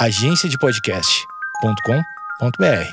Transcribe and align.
agenciadepodcast.com.br. 0.00 2.90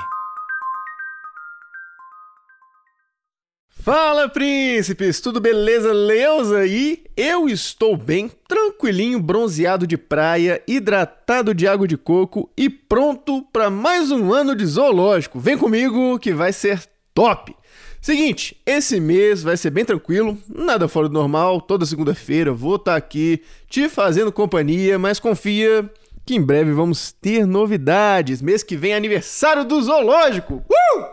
Fala, 3.70 4.28
príncipes! 4.28 5.22
Tudo 5.22 5.40
beleza, 5.40 5.94
Leusa? 5.94 6.68
E 6.68 7.06
eu 7.16 7.48
estou 7.48 7.96
bem, 7.96 8.30
tranquilinho, 8.46 9.22
bronzeado 9.22 9.88
de 9.88 9.98
praia, 9.98 10.62
hidratado 10.68 11.54
de 11.54 11.66
água 11.66 11.88
de 11.88 11.96
coco 11.96 12.52
e 12.58 12.70
pronto 12.70 13.42
para 13.54 13.70
mais 13.70 14.12
um 14.12 14.34
ano 14.34 14.54
de 14.54 14.66
zoológico. 14.66 15.40
Vem 15.40 15.58
comigo 15.58 16.20
que 16.20 16.34
vai 16.34 16.52
ser 16.52 16.84
top! 17.14 17.56
Seguinte, 18.02 18.58
esse 18.66 19.00
mês 19.00 19.42
vai 19.42 19.56
ser 19.56 19.70
bem 19.70 19.86
tranquilo, 19.86 20.38
nada 20.54 20.90
fora 20.90 21.08
do 21.08 21.14
normal. 21.14 21.62
Toda 21.62 21.86
segunda-feira 21.86 22.52
vou 22.52 22.76
estar 22.76 22.92
tá 22.92 22.98
aqui 22.98 23.42
te 23.70 23.88
fazendo 23.88 24.30
companhia, 24.30 25.00
mas 25.00 25.22
confia 25.22 25.90
que 26.28 26.36
em 26.36 26.42
breve 26.42 26.74
vamos 26.74 27.14
ter 27.14 27.48
novidades. 27.48 28.42
Mês 28.42 28.62
que 28.62 28.76
vem 28.76 28.92
é 28.92 28.98
aniversário 28.98 29.64
do 29.64 29.82
zoológico. 29.82 30.56
Uh! 30.70 31.06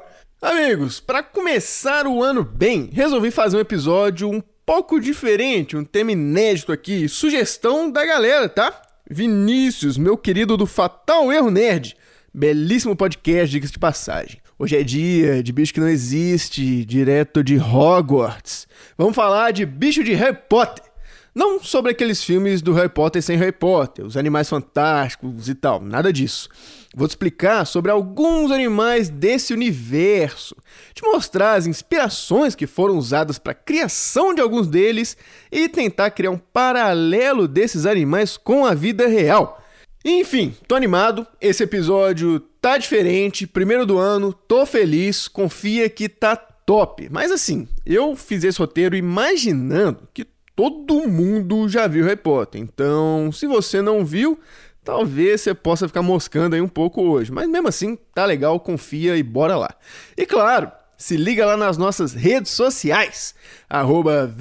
Amigos, 0.42 0.98
para 0.98 1.22
começar 1.22 2.04
o 2.04 2.20
ano 2.20 2.42
bem, 2.42 2.90
resolvi 2.92 3.30
fazer 3.30 3.56
um 3.56 3.60
episódio 3.60 4.28
um 4.28 4.42
pouco 4.66 4.98
diferente, 4.98 5.76
um 5.76 5.84
tema 5.84 6.10
inédito 6.10 6.72
aqui, 6.72 7.08
sugestão 7.08 7.88
da 7.88 8.04
galera, 8.04 8.48
tá? 8.48 8.82
Vinícius, 9.08 9.96
meu 9.96 10.16
querido 10.16 10.56
do 10.56 10.66
Fatal 10.66 11.32
Erro 11.32 11.50
Nerd. 11.50 11.96
Belíssimo 12.34 12.96
podcast, 12.96 13.52
diga-se 13.52 13.72
de 13.72 13.78
passagem. 13.78 14.40
Hoje 14.58 14.76
é 14.76 14.82
dia 14.82 15.44
de 15.44 15.52
bicho 15.52 15.72
que 15.72 15.80
não 15.80 15.88
existe, 15.88 16.84
direto 16.84 17.44
de 17.44 17.56
Hogwarts. 17.56 18.66
Vamos 18.98 19.14
falar 19.14 19.52
de 19.52 19.64
bicho 19.64 20.02
de 20.02 20.12
Harry 20.14 20.36
Potter. 20.48 20.93
Não 21.34 21.60
sobre 21.60 21.90
aqueles 21.90 22.22
filmes 22.22 22.62
do 22.62 22.72
Harry 22.74 22.88
Potter 22.88 23.20
sem 23.20 23.36
Harry 23.36 23.50
Potter, 23.50 24.06
os 24.06 24.16
animais 24.16 24.48
fantásticos 24.48 25.48
e 25.48 25.54
tal, 25.56 25.80
nada 25.80 26.12
disso. 26.12 26.48
Vou 26.94 27.08
te 27.08 27.10
explicar 27.10 27.64
sobre 27.64 27.90
alguns 27.90 28.52
animais 28.52 29.08
desse 29.08 29.52
universo, 29.52 30.54
te 30.94 31.02
mostrar 31.02 31.54
as 31.54 31.66
inspirações 31.66 32.54
que 32.54 32.68
foram 32.68 32.96
usadas 32.96 33.36
para 33.36 33.50
a 33.50 33.56
criação 33.56 34.32
de 34.32 34.40
alguns 34.40 34.68
deles 34.68 35.16
e 35.50 35.68
tentar 35.68 36.10
criar 36.10 36.30
um 36.30 36.38
paralelo 36.38 37.48
desses 37.48 37.84
animais 37.84 38.36
com 38.36 38.64
a 38.64 38.72
vida 38.72 39.08
real. 39.08 39.60
Enfim, 40.04 40.54
tô 40.68 40.76
animado, 40.76 41.26
esse 41.40 41.64
episódio 41.64 42.38
tá 42.60 42.78
diferente, 42.78 43.44
primeiro 43.44 43.84
do 43.84 43.98
ano, 43.98 44.32
tô 44.32 44.64
feliz, 44.64 45.26
confia 45.26 45.90
que 45.90 46.08
tá 46.08 46.36
top. 46.36 47.08
Mas 47.10 47.32
assim, 47.32 47.66
eu 47.84 48.14
fiz 48.14 48.44
esse 48.44 48.58
roteiro 48.58 48.94
imaginando 48.94 50.08
que 50.14 50.24
todo 50.54 51.08
mundo 51.08 51.68
já 51.68 51.86
viu 51.86 52.04
Harry 52.04 52.16
Potter. 52.16 52.60
Então, 52.60 53.30
se 53.32 53.46
você 53.46 53.82
não 53.82 54.04
viu, 54.04 54.38
talvez 54.84 55.40
você 55.40 55.54
possa 55.54 55.88
ficar 55.88 56.02
moscando 56.02 56.54
aí 56.54 56.60
um 56.60 56.68
pouco 56.68 57.02
hoje. 57.02 57.32
Mas 57.32 57.48
mesmo 57.48 57.68
assim, 57.68 57.98
tá 58.14 58.24
legal, 58.24 58.60
confia 58.60 59.16
e 59.16 59.22
bora 59.22 59.56
lá. 59.56 59.74
E 60.16 60.24
claro, 60.24 60.70
se 60.96 61.16
liga 61.16 61.44
lá 61.44 61.56
nas 61.56 61.76
nossas 61.76 62.12
redes 62.12 62.52
sociais, 62.52 63.34
arroba 63.68 64.32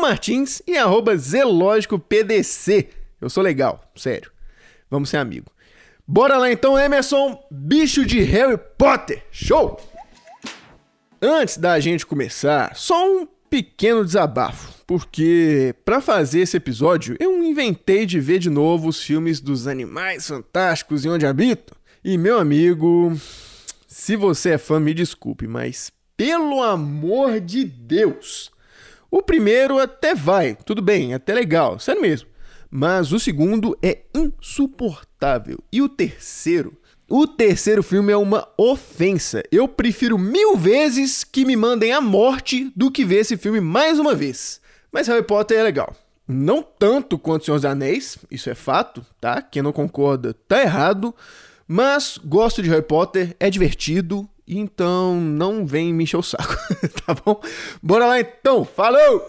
Martins 0.00 0.62
e 0.66 0.74
ZelógicoPDC. 1.16 2.88
Eu 3.20 3.30
sou 3.30 3.42
legal, 3.42 3.90
sério. 3.96 4.30
Vamos 4.90 5.08
ser 5.08 5.16
amigo. 5.16 5.50
Bora 6.06 6.36
lá 6.36 6.52
então, 6.52 6.78
Emerson, 6.78 7.42
bicho 7.50 8.04
de 8.04 8.20
Harry 8.20 8.58
Potter. 8.76 9.24
Show! 9.30 9.80
Antes 11.22 11.56
da 11.56 11.80
gente 11.80 12.04
começar, 12.04 12.76
só 12.76 13.08
um 13.08 13.26
pequeno 13.48 14.04
desabafo 14.04 14.73
porque 14.86 15.74
para 15.84 16.00
fazer 16.00 16.40
esse 16.40 16.56
episódio 16.56 17.16
eu 17.18 17.42
inventei 17.42 18.06
de 18.06 18.20
ver 18.20 18.38
de 18.38 18.50
novo 18.50 18.88
os 18.88 19.02
filmes 19.02 19.40
dos 19.40 19.66
animais 19.66 20.26
fantásticos 20.26 21.04
e 21.04 21.08
onde 21.08 21.26
habito. 21.26 21.74
E 22.04 22.18
meu 22.18 22.38
amigo, 22.38 23.12
se 23.86 24.16
você 24.16 24.50
é 24.50 24.58
fã, 24.58 24.78
me 24.78 24.92
desculpe, 24.92 25.46
mas 25.46 25.90
pelo 26.16 26.62
amor 26.62 27.40
de 27.40 27.64
Deus, 27.64 28.50
o 29.10 29.22
primeiro 29.22 29.78
até 29.78 30.14
vai, 30.14 30.56
tudo 30.64 30.82
bem, 30.82 31.14
até 31.14 31.34
legal, 31.34 31.78
sério 31.78 32.02
mesmo. 32.02 32.28
Mas 32.70 33.12
o 33.12 33.18
segundo 33.18 33.78
é 33.82 34.02
insuportável. 34.14 35.58
E 35.72 35.80
o 35.80 35.88
terceiro 35.88 36.76
o 37.08 37.26
terceiro 37.26 37.82
filme 37.82 38.12
é 38.12 38.16
uma 38.16 38.48
ofensa. 38.56 39.42
Eu 39.52 39.68
prefiro 39.68 40.18
mil 40.18 40.56
vezes 40.56 41.22
que 41.22 41.44
me 41.44 41.54
mandem 41.54 41.92
a 41.92 42.00
morte 42.00 42.72
do 42.74 42.90
que 42.90 43.04
ver 43.04 43.16
esse 43.16 43.36
filme 43.36 43.60
mais 43.60 43.98
uma 43.98 44.14
vez. 44.14 44.58
Mas 44.94 45.08
Harry 45.08 45.24
Potter 45.24 45.58
é 45.58 45.62
legal. 45.64 45.92
Não 46.26 46.62
tanto 46.62 47.18
quanto 47.18 47.44
Senhor 47.44 47.56
dos 47.56 47.64
Anéis, 47.64 48.16
isso 48.30 48.48
é 48.48 48.54
fato, 48.54 49.04
tá? 49.20 49.42
Quem 49.42 49.60
não 49.60 49.72
concorda 49.72 50.32
tá 50.46 50.62
errado. 50.62 51.12
Mas 51.66 52.16
gosto 52.24 52.62
de 52.62 52.70
Harry 52.70 52.80
Potter, 52.80 53.34
é 53.40 53.50
divertido, 53.50 54.28
então 54.46 55.16
não 55.16 55.66
vem 55.66 55.92
me 55.92 56.04
encher 56.04 56.16
o 56.16 56.22
saco, 56.22 56.56
tá 57.04 57.12
bom? 57.12 57.40
Bora 57.82 58.06
lá 58.06 58.20
então, 58.20 58.64
falou! 58.64 59.26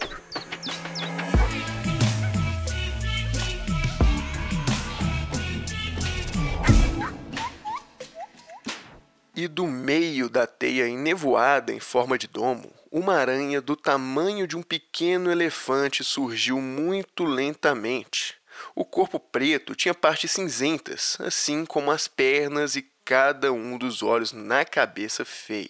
E 9.36 9.46
do 9.46 9.66
meio 9.66 10.30
da 10.30 10.46
teia 10.46 10.88
enevoada 10.88 11.70
em 11.70 11.78
forma 11.78 12.16
de 12.16 12.26
domo, 12.26 12.72
uma 12.90 13.16
aranha 13.16 13.60
do 13.60 13.76
tamanho 13.76 14.46
de 14.46 14.56
um 14.56 14.62
pequeno 14.62 15.30
elefante 15.30 16.02
surgiu 16.02 16.58
muito 16.58 17.22
lentamente. 17.22 18.36
O 18.74 18.82
corpo 18.82 19.20
preto 19.20 19.74
tinha 19.74 19.92
partes 19.92 20.30
cinzentas, 20.30 21.18
assim 21.20 21.66
como 21.66 21.90
as 21.90 22.08
pernas 22.08 22.76
e 22.76 22.86
cada 23.04 23.52
um 23.52 23.76
dos 23.76 24.02
olhos 24.02 24.32
na 24.32 24.64
cabeça 24.64 25.22
feia. 25.22 25.68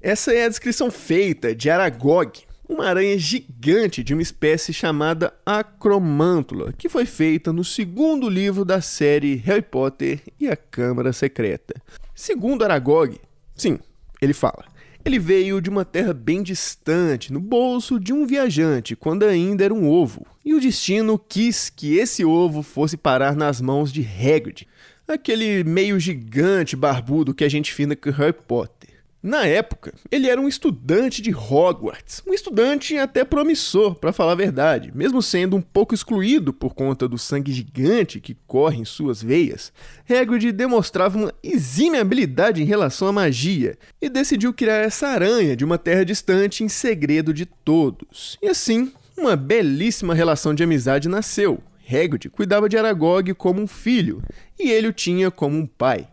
Essa 0.00 0.32
é 0.32 0.44
a 0.44 0.48
descrição 0.48 0.88
feita 0.88 1.52
de 1.52 1.68
Aragog, 1.68 2.46
uma 2.70 2.86
aranha 2.86 3.18
gigante 3.18 4.04
de 4.04 4.14
uma 4.14 4.22
espécie 4.22 4.72
chamada 4.72 5.34
Acromantula, 5.44 6.72
que 6.72 6.88
foi 6.88 7.04
feita 7.04 7.52
no 7.52 7.64
segundo 7.64 8.28
livro 8.28 8.64
da 8.64 8.80
série 8.80 9.34
Harry 9.34 9.60
Potter 9.60 10.20
e 10.38 10.48
a 10.48 10.54
Câmara 10.54 11.12
Secreta. 11.12 11.74
Segundo 12.14 12.62
Aragog, 12.62 13.20
sim, 13.56 13.76
ele 14.22 14.32
fala. 14.32 14.64
Ele 15.04 15.18
veio 15.18 15.60
de 15.60 15.68
uma 15.68 15.84
terra 15.84 16.14
bem 16.14 16.44
distante, 16.44 17.32
no 17.32 17.40
bolso 17.40 17.98
de 17.98 18.12
um 18.12 18.24
viajante, 18.24 18.94
quando 18.94 19.24
ainda 19.24 19.64
era 19.64 19.74
um 19.74 19.88
ovo, 19.88 20.24
e 20.44 20.54
o 20.54 20.60
destino 20.60 21.18
quis 21.18 21.70
que 21.70 21.96
esse 21.96 22.24
ovo 22.24 22.62
fosse 22.62 22.96
parar 22.96 23.34
nas 23.34 23.60
mãos 23.60 23.92
de 23.92 24.02
Hagrid, 24.02 24.68
aquele 25.08 25.64
meio 25.64 25.98
gigante 25.98 26.76
barbudo 26.76 27.34
que 27.34 27.42
a 27.42 27.48
gente 27.48 27.74
fina 27.74 27.96
com 27.96 28.10
Harry 28.10 28.32
Potter. 28.32 28.79
Na 29.22 29.44
época, 29.44 29.92
ele 30.10 30.30
era 30.30 30.40
um 30.40 30.48
estudante 30.48 31.20
de 31.20 31.30
Hogwarts, 31.30 32.22
um 32.26 32.32
estudante 32.32 32.96
até 32.96 33.22
promissor, 33.22 33.94
para 33.94 34.14
falar 34.14 34.32
a 34.32 34.36
verdade, 34.36 34.90
mesmo 34.94 35.20
sendo 35.20 35.56
um 35.56 35.60
pouco 35.60 35.94
excluído 35.94 36.54
por 36.54 36.72
conta 36.72 37.06
do 37.06 37.18
sangue 37.18 37.52
gigante 37.52 38.18
que 38.18 38.34
corre 38.46 38.78
em 38.78 38.84
suas 38.86 39.22
veias. 39.22 39.74
Hagrid 40.08 40.52
demonstrava 40.52 41.18
uma 41.18 41.34
exímia 41.42 42.00
habilidade 42.00 42.62
em 42.62 42.66
relação 42.66 43.08
à 43.08 43.12
magia 43.12 43.76
e 44.00 44.08
decidiu 44.08 44.54
criar 44.54 44.78
essa 44.78 45.08
aranha 45.08 45.54
de 45.54 45.66
uma 45.66 45.76
terra 45.76 46.04
distante 46.04 46.64
em 46.64 46.68
segredo 46.68 47.34
de 47.34 47.44
todos. 47.44 48.38
E 48.40 48.48
assim, 48.48 48.90
uma 49.18 49.36
belíssima 49.36 50.14
relação 50.14 50.54
de 50.54 50.62
amizade 50.62 51.10
nasceu. 51.10 51.62
Hagrid 51.86 52.30
cuidava 52.30 52.70
de 52.70 52.78
Aragog 52.78 53.34
como 53.34 53.60
um 53.60 53.66
filho 53.66 54.22
e 54.58 54.70
ele 54.70 54.88
o 54.88 54.92
tinha 54.94 55.30
como 55.30 55.58
um 55.58 55.66
pai. 55.66 56.08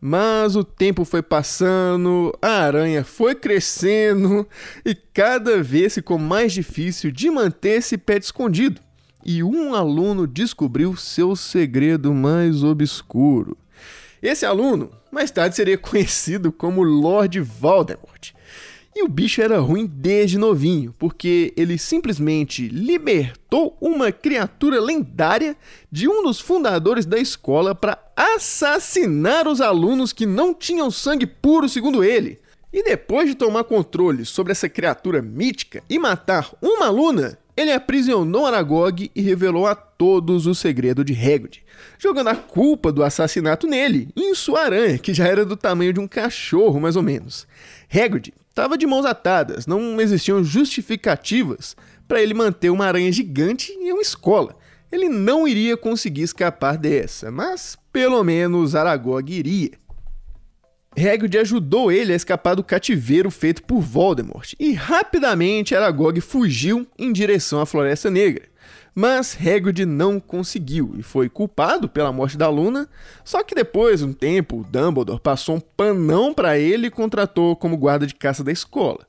Mas 0.00 0.56
o 0.56 0.64
tempo 0.64 1.04
foi 1.04 1.20
passando, 1.20 2.32
a 2.40 2.48
aranha 2.48 3.04
foi 3.04 3.34
crescendo 3.34 4.48
e 4.82 4.94
cada 4.94 5.62
vez 5.62 5.94
ficou 5.94 6.18
mais 6.18 6.54
difícil 6.54 7.10
de 7.10 7.30
manter 7.30 7.78
esse 7.78 7.98
pet 7.98 8.24
escondido. 8.24 8.80
E 9.24 9.42
um 9.42 9.74
aluno 9.74 10.26
descobriu 10.26 10.96
seu 10.96 11.36
segredo 11.36 12.14
mais 12.14 12.64
obscuro. 12.64 13.58
Esse 14.22 14.46
aluno 14.46 14.90
mais 15.12 15.30
tarde 15.30 15.54
seria 15.54 15.76
conhecido 15.78 16.50
como 16.50 16.82
Lord 16.82 17.38
Voldemort. 17.40 18.32
E 18.94 19.04
o 19.04 19.08
bicho 19.08 19.40
era 19.40 19.60
ruim 19.60 19.86
desde 19.86 20.36
novinho, 20.36 20.92
porque 20.98 21.54
ele 21.56 21.78
simplesmente 21.78 22.66
libertou 22.68 23.76
uma 23.80 24.10
criatura 24.10 24.80
lendária 24.80 25.56
de 25.92 26.08
um 26.08 26.24
dos 26.24 26.40
fundadores 26.40 27.06
da 27.06 27.16
escola 27.16 27.72
para 27.72 27.98
assassinar 28.16 29.46
os 29.46 29.60
alunos 29.60 30.12
que 30.12 30.26
não 30.26 30.52
tinham 30.52 30.90
sangue 30.90 31.24
puro, 31.24 31.68
segundo 31.68 32.02
ele. 32.02 32.40
E 32.72 32.82
depois 32.82 33.28
de 33.28 33.36
tomar 33.36 33.64
controle 33.64 34.24
sobre 34.24 34.52
essa 34.52 34.68
criatura 34.68 35.22
mítica 35.22 35.82
e 35.88 35.98
matar 35.98 36.52
uma 36.60 36.86
aluna, 36.86 37.38
ele 37.56 37.72
aprisionou 37.72 38.46
Aragog 38.46 39.10
e 39.14 39.20
revelou 39.20 39.66
a 39.66 39.74
todos 39.74 40.46
o 40.46 40.54
segredo 40.54 41.04
de 41.04 41.12
Hagrid, 41.12 41.62
jogando 41.98 42.28
a 42.28 42.34
culpa 42.34 42.90
do 42.90 43.04
assassinato 43.04 43.66
nele 43.66 44.08
e 44.16 44.30
em 44.30 44.34
sua 44.34 44.62
aranha, 44.62 44.98
que 44.98 45.12
já 45.12 45.26
era 45.26 45.44
do 45.44 45.56
tamanho 45.56 45.92
de 45.92 46.00
um 46.00 46.08
cachorro, 46.08 46.80
mais 46.80 46.96
ou 46.96 47.02
menos. 47.02 47.46
Hagrid 47.92 48.32
estava 48.50 48.76
de 48.76 48.86
mãos 48.86 49.06
atadas, 49.06 49.66
não 49.66 50.00
existiam 50.00 50.44
justificativas 50.44 51.74
para 52.06 52.20
ele 52.20 52.34
manter 52.34 52.70
uma 52.70 52.84
aranha 52.84 53.10
gigante 53.10 53.72
em 53.72 53.92
uma 53.92 54.02
escola. 54.02 54.56
ele 54.92 55.08
não 55.08 55.46
iria 55.46 55.76
conseguir 55.76 56.22
escapar 56.22 56.76
dessa, 56.76 57.30
mas 57.30 57.78
pelo 57.92 58.22
menos 58.24 58.74
Aragog 58.74 59.32
iria. 59.32 59.70
Hagrid 60.96 61.38
ajudou 61.38 61.92
ele 61.92 62.12
a 62.12 62.16
escapar 62.16 62.56
do 62.56 62.64
cativeiro 62.64 63.30
feito 63.30 63.62
por 63.62 63.80
Voldemort, 63.80 64.54
e 64.58 64.72
rapidamente 64.72 65.74
Aragog 65.74 66.20
fugiu 66.20 66.84
em 66.98 67.12
direção 67.12 67.60
à 67.60 67.66
Floresta 67.66 68.10
Negra. 68.10 68.49
Mas 68.94 69.36
Hagrid 69.40 69.86
não 69.86 70.18
conseguiu 70.18 70.94
e 70.98 71.02
foi 71.02 71.28
culpado 71.28 71.88
pela 71.88 72.12
morte 72.12 72.36
da 72.36 72.48
Luna, 72.48 72.88
só 73.24 73.42
que 73.42 73.54
depois, 73.54 74.02
um 74.02 74.12
tempo, 74.12 74.66
Dumbledore 74.70 75.20
passou 75.20 75.56
um 75.56 75.60
panão 75.60 76.34
para 76.34 76.58
ele 76.58 76.88
e 76.88 76.90
contratou 76.90 77.54
como 77.54 77.76
guarda 77.76 78.06
de 78.06 78.14
caça 78.14 78.42
da 78.42 78.52
escola. 78.52 79.06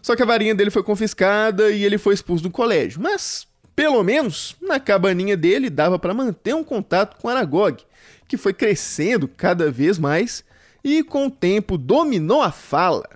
Só 0.00 0.14
que 0.14 0.22
a 0.22 0.26
varinha 0.26 0.54
dele 0.54 0.70
foi 0.70 0.82
confiscada 0.82 1.70
e 1.70 1.84
ele 1.84 1.98
foi 1.98 2.14
expulso 2.14 2.42
do 2.42 2.50
colégio, 2.50 3.00
mas 3.00 3.46
pelo 3.74 4.02
menos 4.02 4.54
na 4.62 4.78
cabaninha 4.78 5.36
dele 5.36 5.68
dava 5.68 5.98
para 5.98 6.14
manter 6.14 6.54
um 6.54 6.62
contato 6.62 7.16
com 7.20 7.28
Aragog, 7.28 7.82
que 8.28 8.36
foi 8.36 8.52
crescendo 8.52 9.26
cada 9.26 9.70
vez 9.70 9.98
mais 9.98 10.44
e 10.82 11.02
com 11.02 11.26
o 11.26 11.30
tempo 11.30 11.76
dominou 11.76 12.42
a 12.42 12.52
fala. 12.52 13.08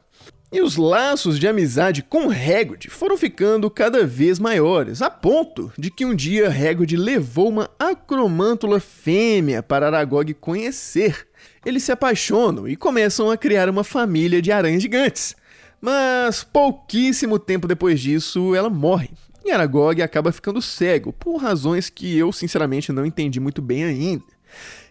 E 0.50 0.62
os 0.62 0.76
laços 0.76 1.38
de 1.38 1.46
amizade 1.46 2.02
com 2.02 2.30
Hagrid 2.30 2.88
foram 2.88 3.18
ficando 3.18 3.68
cada 3.68 4.06
vez 4.06 4.38
maiores, 4.38 5.02
a 5.02 5.10
ponto 5.10 5.70
de 5.76 5.90
que 5.90 6.06
um 6.06 6.14
dia 6.14 6.48
Hagrid 6.48 6.96
levou 6.96 7.50
uma 7.50 7.68
acromântula 7.78 8.80
fêmea 8.80 9.62
para 9.62 9.88
Aragog 9.88 10.32
conhecer. 10.32 11.28
Eles 11.66 11.82
se 11.82 11.92
apaixonam 11.92 12.66
e 12.66 12.76
começam 12.76 13.30
a 13.30 13.36
criar 13.36 13.68
uma 13.68 13.84
família 13.84 14.40
de 14.40 14.50
aranhas 14.50 14.80
gigantes. 14.80 15.36
Mas 15.82 16.42
pouquíssimo 16.44 17.38
tempo 17.38 17.68
depois 17.68 18.00
disso, 18.00 18.54
ela 18.54 18.70
morre. 18.70 19.10
E 19.44 19.50
Aragog 19.50 20.00
acaba 20.00 20.32
ficando 20.32 20.62
cego, 20.62 21.12
por 21.12 21.36
razões 21.36 21.90
que 21.90 22.16
eu 22.16 22.32
sinceramente 22.32 22.90
não 22.90 23.04
entendi 23.04 23.38
muito 23.38 23.60
bem 23.60 23.84
ainda. 23.84 24.24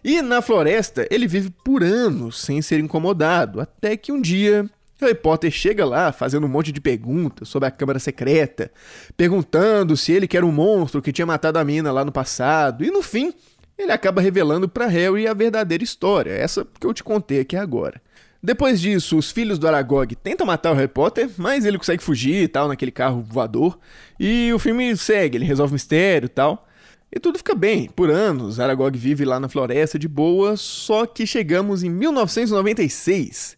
E 0.04 0.22
na 0.22 0.40
floresta, 0.40 1.04
ele 1.10 1.26
vive 1.26 1.50
por 1.64 1.82
anos 1.82 2.40
sem 2.40 2.62
ser 2.62 2.78
incomodado, 2.78 3.60
até 3.60 3.96
que 3.96 4.12
um 4.12 4.20
dia 4.20 4.70
Harry 5.00 5.14
Potter 5.14 5.50
chega 5.50 5.84
lá 5.84 6.10
fazendo 6.12 6.44
um 6.44 6.48
monte 6.48 6.72
de 6.72 6.80
perguntas 6.80 7.48
sobre 7.48 7.68
a 7.68 7.70
Câmara 7.70 7.98
Secreta, 7.98 8.70
perguntando 9.16 9.96
se 9.96 10.12
ele 10.12 10.26
que 10.26 10.36
era 10.36 10.44
um 10.44 10.52
monstro 10.52 11.00
que 11.00 11.12
tinha 11.12 11.26
matado 11.26 11.58
a 11.58 11.64
mina 11.64 11.92
lá 11.92 12.04
no 12.04 12.10
passado, 12.10 12.84
e 12.84 12.90
no 12.90 13.02
fim, 13.02 13.32
ele 13.78 13.92
acaba 13.92 14.20
revelando 14.20 14.68
para 14.68 14.86
Harry 14.86 15.28
a 15.28 15.34
verdadeira 15.34 15.84
história, 15.84 16.32
essa 16.32 16.66
que 16.80 16.86
eu 16.86 16.92
te 16.92 17.04
contei 17.04 17.40
aqui 17.40 17.56
agora. 17.56 18.02
Depois 18.42 18.80
disso, 18.80 19.16
os 19.16 19.30
filhos 19.30 19.58
do 19.58 19.66
Aragog 19.66 20.14
tentam 20.16 20.46
matar 20.46 20.72
o 20.72 20.74
Harry 20.74 20.88
Potter, 20.88 21.28
mas 21.36 21.64
ele 21.64 21.78
consegue 21.78 22.02
fugir 22.02 22.42
e 22.42 22.48
tal 22.48 22.68
naquele 22.68 22.92
carro 22.92 23.20
voador, 23.20 23.78
e 24.18 24.52
o 24.52 24.58
filme 24.58 24.96
segue, 24.96 25.36
ele 25.36 25.44
resolve 25.44 25.72
o 25.72 25.74
mistério 25.74 26.26
e 26.26 26.30
tal. 26.30 26.66
E 27.10 27.18
tudo 27.18 27.38
fica 27.38 27.54
bem. 27.54 27.88
Por 27.88 28.10
anos, 28.10 28.60
Aragog 28.60 28.96
vive 28.96 29.24
lá 29.24 29.40
na 29.40 29.48
floresta 29.48 29.98
de 29.98 30.06
boa, 30.06 30.56
só 30.56 31.06
que 31.06 31.26
chegamos 31.26 31.82
em 31.82 31.88
1996, 31.88 33.57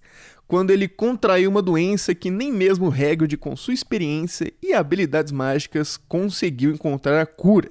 quando 0.50 0.72
ele 0.72 0.88
contraiu 0.88 1.48
uma 1.48 1.62
doença 1.62 2.12
que 2.12 2.28
nem 2.28 2.52
mesmo 2.52 2.92
Hagrid, 2.92 3.36
com 3.36 3.54
sua 3.54 3.72
experiência 3.72 4.52
e 4.60 4.72
habilidades 4.72 5.30
mágicas, 5.30 5.96
conseguiu 5.96 6.72
encontrar 6.72 7.22
a 7.22 7.26
cura. 7.26 7.70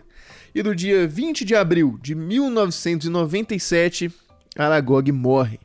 E 0.55 0.63
no 0.63 0.73
dia 0.73 1.05
20 1.05 1.43
de 1.43 1.55
abril 1.55 1.99
de 2.01 2.15
1997, 2.15 4.09
Aragog 4.57 5.11
morre. 5.11 5.59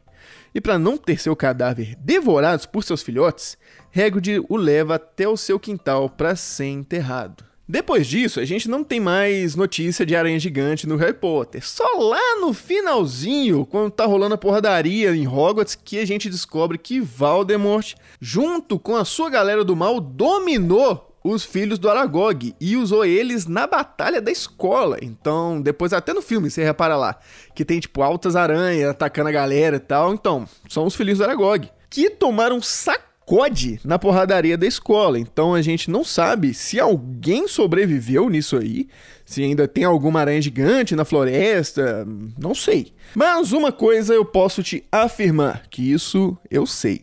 E 0.52 0.60
para 0.60 0.76
não 0.76 0.96
ter 0.96 1.20
seu 1.20 1.36
cadáver 1.36 1.94
devorado 2.00 2.68
por 2.68 2.82
seus 2.82 3.00
filhotes, 3.00 3.56
Hagrid 3.94 4.44
o 4.48 4.56
leva 4.56 4.96
até 4.96 5.28
o 5.28 5.36
seu 5.36 5.60
quintal 5.60 6.10
para 6.10 6.34
ser 6.34 6.66
enterrado. 6.66 7.44
Depois 7.66 8.06
disso, 8.06 8.40
a 8.40 8.44
gente 8.44 8.68
não 8.68 8.84
tem 8.84 9.00
mais 9.00 9.56
notícia 9.56 10.04
de 10.04 10.14
aranha 10.14 10.38
gigante 10.38 10.86
no 10.86 10.96
Harry 10.96 11.14
Potter. 11.14 11.66
Só 11.66 11.86
lá 11.98 12.38
no 12.38 12.52
finalzinho, 12.52 13.64
quando 13.64 13.90
tá 13.90 14.04
rolando 14.04 14.34
a 14.34 14.38
porradaria 14.38 15.16
em 15.16 15.26
Hogwarts, 15.26 15.74
que 15.74 15.98
a 15.98 16.06
gente 16.06 16.28
descobre 16.28 16.76
que 16.76 17.00
Voldemort, 17.00 17.94
junto 18.20 18.78
com 18.78 18.94
a 18.94 19.04
sua 19.04 19.30
galera 19.30 19.64
do 19.64 19.74
mal, 19.74 19.98
dominou 19.98 21.10
os 21.24 21.42
filhos 21.42 21.78
do 21.78 21.88
Aragog 21.88 22.54
e 22.60 22.76
usou 22.76 23.02
eles 23.02 23.46
na 23.46 23.66
batalha 23.66 24.20
da 24.20 24.30
escola. 24.30 24.98
Então, 25.00 25.58
depois 25.58 25.94
até 25.94 26.12
no 26.12 26.20
filme 26.20 26.50
você 26.50 26.62
repara 26.62 26.96
lá 26.96 27.18
que 27.54 27.64
tem 27.64 27.80
tipo 27.80 28.02
altas 28.02 28.36
aranhas 28.36 28.90
atacando 28.90 29.30
a 29.30 29.32
galera 29.32 29.76
e 29.76 29.80
tal. 29.80 30.12
Então, 30.12 30.46
são 30.68 30.84
os 30.84 30.94
filhos 30.94 31.16
do 31.16 31.24
Aragog 31.24 31.70
que 31.88 32.10
tomaram 32.10 32.60
saco 32.60 33.13
sacode 33.24 33.80
na 33.84 33.98
porradaria 33.98 34.56
da 34.56 34.66
escola. 34.66 35.18
Então 35.18 35.54
a 35.54 35.62
gente 35.62 35.90
não 35.90 36.04
sabe 36.04 36.52
se 36.52 36.78
alguém 36.78 37.48
sobreviveu 37.48 38.28
nisso 38.28 38.56
aí, 38.56 38.86
se 39.24 39.42
ainda 39.42 39.66
tem 39.66 39.84
alguma 39.84 40.20
aranha 40.20 40.40
gigante 40.40 40.94
na 40.94 41.04
floresta, 41.04 42.06
não 42.38 42.54
sei. 42.54 42.92
Mas 43.14 43.52
uma 43.52 43.72
coisa 43.72 44.14
eu 44.14 44.24
posso 44.24 44.62
te 44.62 44.84
afirmar, 44.92 45.66
que 45.70 45.90
isso 45.90 46.36
eu 46.50 46.66
sei. 46.66 47.02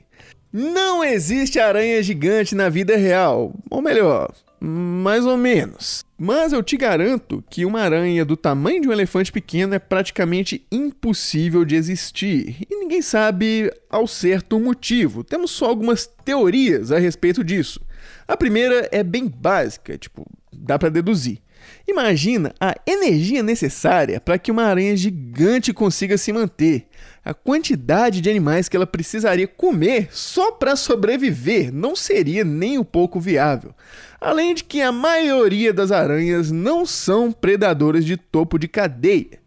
Não 0.54 1.04
existe 1.04 1.60
aranha 1.60 2.04
gigante 2.04 2.54
na 2.54 2.70
vida 2.70 2.96
real. 2.96 3.54
Ou 3.70 3.82
melhor, 3.82 4.32
mais 4.64 5.26
ou 5.26 5.36
menos. 5.36 6.06
Mas 6.16 6.54
eu 6.54 6.62
te 6.62 6.78
garanto 6.78 7.44
que 7.50 7.66
uma 7.66 7.82
aranha 7.82 8.24
do 8.24 8.38
tamanho 8.38 8.80
de 8.80 8.88
um 8.88 8.92
elefante 8.92 9.32
pequeno 9.32 9.74
é 9.74 9.80
praticamente 9.80 10.64
impossível 10.72 11.66
de 11.66 11.76
existir. 11.76 12.58
E 12.70 12.76
ninguém 12.76 13.02
sabe 13.02 13.74
ao 13.90 14.06
certo 14.06 14.58
o 14.58 14.60
motivo. 14.60 15.24
Temos 15.24 15.50
só 15.50 15.66
algumas 15.66 16.06
teorias 16.06 16.92
a 16.92 17.00
respeito 17.00 17.44
disso. 17.44 17.82
A 18.28 18.38
primeira 18.38 18.88
é 18.92 19.04
bem 19.04 19.28
básica, 19.28 19.98
tipo, 19.98 20.26
dá 20.54 20.78
para 20.78 20.90
deduzir. 20.90 21.40
Imagina 21.88 22.54
a 22.60 22.76
energia 22.86 23.42
necessária 23.42 24.22
para 24.22 24.38
que 24.38 24.52
uma 24.52 24.64
aranha 24.64 24.96
gigante 24.96 25.74
consiga 25.74 26.18
se 26.18 26.32
manter. 26.32 26.88
A 27.26 27.34
quantidade 27.34 28.22
de 28.22 28.30
animais 28.30 28.70
que 28.70 28.76
ela 28.76 28.86
precisaria 28.86 29.48
comer 29.48 30.10
só 30.12 30.52
para 30.52 30.76
sobreviver 30.76 31.74
não 31.74 31.96
seria 31.96 32.44
nem 32.44 32.78
um 32.78 32.84
pouco 32.84 33.20
viável. 33.20 33.74
Além 34.20 34.54
de 34.54 34.64
que 34.64 34.82
a 34.82 34.92
maioria 34.92 35.74
das 35.74 35.92
aranhas 35.92 36.52
não 36.52 36.86
são 36.86 37.32
predadoras 37.32 38.06
de 38.06 38.16
topo 38.16 38.60
de 38.60 38.68
cadeia. 38.68 39.40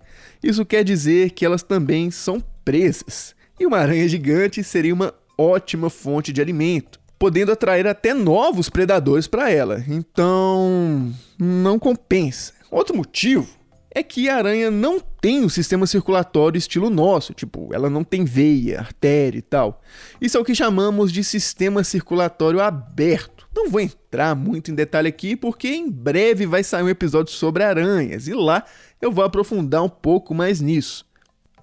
Isso 0.42 0.64
quer 0.64 0.84
dizer 0.84 1.30
que 1.30 1.44
elas 1.44 1.62
também 1.62 2.10
são 2.10 2.42
presas. 2.64 3.34
E 3.58 3.64
uma 3.64 3.78
aranha 3.78 4.08
gigante 4.08 4.62
seria 4.64 4.92
uma 4.92 5.14
ótima 5.38 5.88
fonte 5.88 6.32
de 6.32 6.40
alimento 6.40 7.03
podendo 7.19 7.52
atrair 7.52 7.87
até 7.87 8.12
novos 8.12 8.69
predadores 8.69 9.26
para 9.26 9.50
ela. 9.50 9.82
Então, 9.88 11.12
não 11.38 11.78
compensa. 11.78 12.52
Outro 12.70 12.96
motivo 12.96 13.49
é 13.94 14.02
que 14.02 14.28
a 14.28 14.37
aranha 14.37 14.70
não 14.70 14.99
tem 14.99 15.44
um 15.44 15.49
sistema 15.49 15.87
circulatório 15.87 16.59
estilo 16.59 16.90
nosso, 16.90 17.33
tipo, 17.33 17.73
ela 17.73 17.88
não 17.88 18.02
tem 18.02 18.25
veia, 18.25 18.80
artéria 18.80 19.38
e 19.38 19.42
tal. 19.42 19.80
Isso 20.21 20.37
é 20.37 20.40
o 20.40 20.44
que 20.44 20.54
chamamos 20.54 21.12
de 21.12 21.23
sistema 21.23 21.85
circulatório 21.85 22.61
aberto. 22.61 23.49
Não 23.54 23.71
vou 23.71 23.80
entrar 23.80 24.35
muito 24.35 24.73
em 24.73 24.75
detalhe 24.75 25.06
aqui 25.06 25.37
porque 25.37 25.68
em 25.68 25.88
breve 25.88 26.44
vai 26.44 26.64
sair 26.64 26.83
um 26.83 26.88
episódio 26.88 27.33
sobre 27.33 27.62
aranhas 27.62 28.26
e 28.26 28.35
lá 28.35 28.64
eu 29.00 29.12
vou 29.12 29.25
aprofundar 29.25 29.85
um 29.85 29.88
pouco 29.88 30.35
mais 30.35 30.61
nisso. 30.61 31.06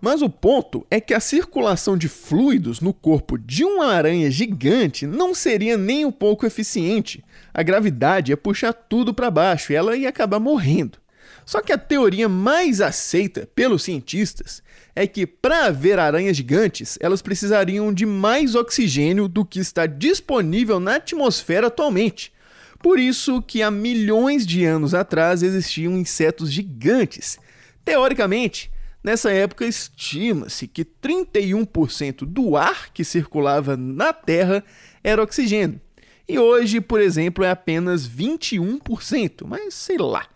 Mas 0.02 0.24
o 0.24 0.30
ponto 0.30 0.86
é 0.90 1.00
que 1.00 1.14
a 1.14 1.20
circulação 1.20 1.96
de 1.96 2.10
fluidos 2.10 2.82
no 2.82 2.92
corpo 2.92 3.38
de 3.38 3.64
uma 3.64 3.86
aranha 3.86 4.32
gigante 4.32 5.06
não 5.06 5.36
seria 5.36 5.78
nem 5.78 6.04
um 6.04 6.12
pouco 6.12 6.44
eficiente. 6.44 7.24
A 7.54 7.62
gravidade 7.62 8.32
ia 8.32 8.38
puxar 8.38 8.74
tudo 8.74 9.14
para 9.14 9.30
baixo 9.30 9.72
e 9.72 9.76
ela 9.76 9.96
ia 9.96 10.10
acabar 10.10 10.40
morrendo. 10.40 10.98
Só 11.46 11.62
que 11.62 11.72
a 11.72 11.78
teoria 11.78 12.28
mais 12.28 12.82
aceita 12.82 13.48
pelos 13.54 13.84
cientistas 13.84 14.64
é 14.96 15.06
que 15.06 15.28
para 15.28 15.66
haver 15.66 16.00
aranhas 16.00 16.36
gigantes, 16.36 16.98
elas 17.00 17.22
precisariam 17.22 17.94
de 17.94 18.06
mais 18.06 18.56
oxigênio 18.56 19.28
do 19.28 19.46
que 19.46 19.60
está 19.60 19.86
disponível 19.86 20.80
na 20.80 20.96
atmosfera 20.96 21.68
atualmente. 21.68 22.34
Por 22.82 23.00
isso 23.00 23.42
que 23.42 23.62
há 23.62 23.70
milhões 23.70 24.46
de 24.48 24.66
anos 24.66 24.96
atrás 24.96 25.44
existiam 25.44 25.96
insetos 25.98 26.52
gigantes. 26.52 27.38
Teoricamente, 27.86 28.72
Nessa 29.04 29.32
época, 29.32 29.66
estima-se 29.66 30.68
que 30.68 30.86
31% 30.86 32.26
do 32.26 32.56
ar 32.56 32.90
que 32.94 33.04
circulava 33.04 33.76
na 33.76 34.14
Terra 34.14 34.64
era 35.04 35.24
oxigênio. 35.24 35.82
E 36.28 36.38
hoje, 36.38 36.80
por 36.80 37.02
exemplo, 37.02 37.44
é 37.44 37.50
apenas 37.50 38.08
21%, 38.08 39.46
mas 39.46 39.74
sei 39.74 39.98
lá. 39.98 40.28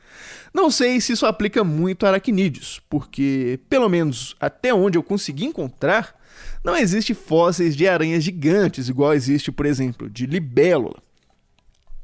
Não 0.53 0.71
sei 0.71 0.99
se 0.99 1.13
isso 1.13 1.25
aplica 1.25 1.63
muito 1.63 2.05
a 2.05 2.09
aracnídeos, 2.09 2.81
porque, 2.89 3.59
pelo 3.69 3.87
menos 3.87 4.35
até 4.39 4.73
onde 4.73 4.97
eu 4.97 5.03
consegui 5.03 5.45
encontrar, 5.45 6.15
não 6.63 6.75
existe 6.75 7.13
fósseis 7.13 7.75
de 7.75 7.87
aranhas 7.87 8.23
gigantes, 8.23 8.89
igual 8.89 9.13
existe, 9.13 9.51
por 9.51 9.65
exemplo, 9.65 10.09
de 10.09 10.25
libélula. 10.25 11.01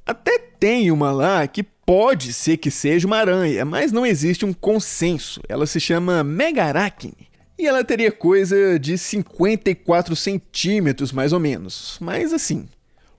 Até 0.05 0.37
tem 0.37 0.91
uma 0.91 1.11
lá 1.11 1.47
que 1.47 1.63
pode 1.91 2.31
ser 2.31 2.55
que 2.55 2.71
seja 2.71 3.05
uma 3.05 3.17
aranha, 3.17 3.65
mas 3.65 3.91
não 3.91 4.05
existe 4.05 4.45
um 4.45 4.53
consenso. 4.53 5.41
Ela 5.49 5.65
se 5.65 5.77
chama 5.77 6.23
Megaracne. 6.23 7.27
E 7.59 7.67
ela 7.67 7.83
teria 7.83 8.13
coisa 8.13 8.79
de 8.79 8.97
54 8.97 10.15
centímetros, 10.15 11.11
mais 11.11 11.33
ou 11.33 11.39
menos. 11.41 11.97
Mas 11.99 12.31
assim, 12.31 12.65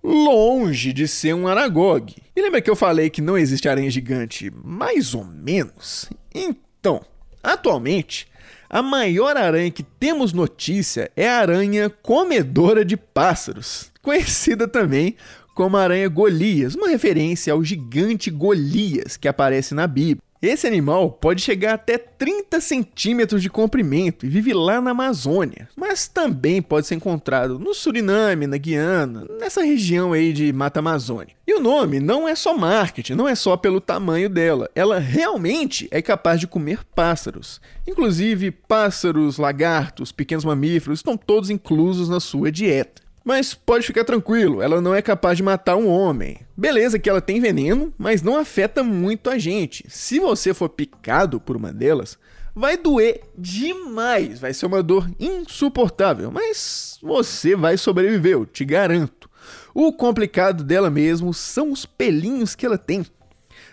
longe 0.02 0.90
de 0.94 1.06
ser 1.06 1.34
um 1.34 1.46
Aragog. 1.46 2.16
E 2.34 2.40
lembra 2.40 2.62
que 2.62 2.70
eu 2.70 2.74
falei 2.74 3.10
que 3.10 3.20
não 3.20 3.36
existe 3.36 3.68
aranha 3.68 3.90
gigante? 3.90 4.50
Mais 4.64 5.12
ou 5.12 5.22
menos. 5.22 6.08
Então, 6.34 7.04
atualmente, 7.42 8.26
a 8.70 8.80
maior 8.80 9.36
aranha 9.36 9.70
que 9.70 9.82
temos 9.82 10.32
notícia 10.32 11.10
é 11.14 11.28
a 11.28 11.40
aranha 11.40 11.90
comedora 11.90 12.86
de 12.86 12.96
pássaros, 12.96 13.92
conhecida 14.00 14.66
também 14.66 15.14
como 15.54 15.76
a 15.76 15.82
aranha 15.82 16.08
Golias, 16.08 16.74
uma 16.74 16.88
referência 16.88 17.52
ao 17.52 17.62
gigante 17.64 18.30
Golias 18.30 19.16
que 19.16 19.28
aparece 19.28 19.74
na 19.74 19.86
Bíblia. 19.86 20.22
Esse 20.42 20.66
animal 20.66 21.08
pode 21.08 21.40
chegar 21.40 21.74
até 21.74 21.96
30 21.96 22.60
centímetros 22.60 23.40
de 23.40 23.48
comprimento 23.48 24.26
e 24.26 24.28
vive 24.28 24.52
lá 24.52 24.80
na 24.80 24.90
Amazônia, 24.90 25.68
mas 25.76 26.08
também 26.08 26.60
pode 26.60 26.88
ser 26.88 26.96
encontrado 26.96 27.60
no 27.60 27.72
Suriname, 27.72 28.48
na 28.48 28.56
Guiana, 28.56 29.24
nessa 29.38 29.62
região 29.62 30.12
aí 30.12 30.32
de 30.32 30.52
Mata 30.52 30.80
Amazônica. 30.80 31.36
E 31.46 31.54
o 31.54 31.60
nome 31.60 32.00
não 32.00 32.28
é 32.28 32.34
só 32.34 32.58
marketing, 32.58 33.14
não 33.14 33.28
é 33.28 33.36
só 33.36 33.56
pelo 33.56 33.80
tamanho 33.80 34.28
dela, 34.28 34.68
ela 34.74 34.98
realmente 34.98 35.86
é 35.92 36.02
capaz 36.02 36.40
de 36.40 36.48
comer 36.48 36.80
pássaros. 36.92 37.60
Inclusive, 37.86 38.50
pássaros, 38.50 39.38
lagartos, 39.38 40.10
pequenos 40.10 40.44
mamíferos 40.44 40.98
estão 40.98 41.16
todos 41.16 41.50
inclusos 41.50 42.08
na 42.08 42.18
sua 42.18 42.50
dieta. 42.50 43.01
Mas 43.24 43.54
pode 43.54 43.86
ficar 43.86 44.04
tranquilo, 44.04 44.60
ela 44.60 44.80
não 44.80 44.94
é 44.94 45.00
capaz 45.00 45.36
de 45.36 45.42
matar 45.42 45.76
um 45.76 45.88
homem. 45.88 46.40
Beleza 46.56 46.98
que 46.98 47.08
ela 47.08 47.20
tem 47.20 47.40
veneno, 47.40 47.94
mas 47.96 48.22
não 48.22 48.36
afeta 48.36 48.82
muito 48.82 49.30
a 49.30 49.38
gente. 49.38 49.84
Se 49.88 50.18
você 50.18 50.52
for 50.52 50.68
picado 50.68 51.40
por 51.40 51.56
uma 51.56 51.72
delas, 51.72 52.18
vai 52.54 52.76
doer 52.76 53.22
demais, 53.38 54.40
vai 54.40 54.52
ser 54.52 54.66
uma 54.66 54.82
dor 54.82 55.08
insuportável, 55.20 56.30
mas 56.30 56.98
você 57.00 57.54
vai 57.54 57.76
sobreviver, 57.76 58.32
eu 58.32 58.44
te 58.44 58.64
garanto. 58.64 59.30
O 59.74 59.92
complicado 59.92 60.62
dela 60.62 60.90
mesmo 60.90 61.32
são 61.32 61.72
os 61.72 61.86
pelinhos 61.86 62.54
que 62.54 62.66
ela 62.66 62.78
tem. 62.78 63.06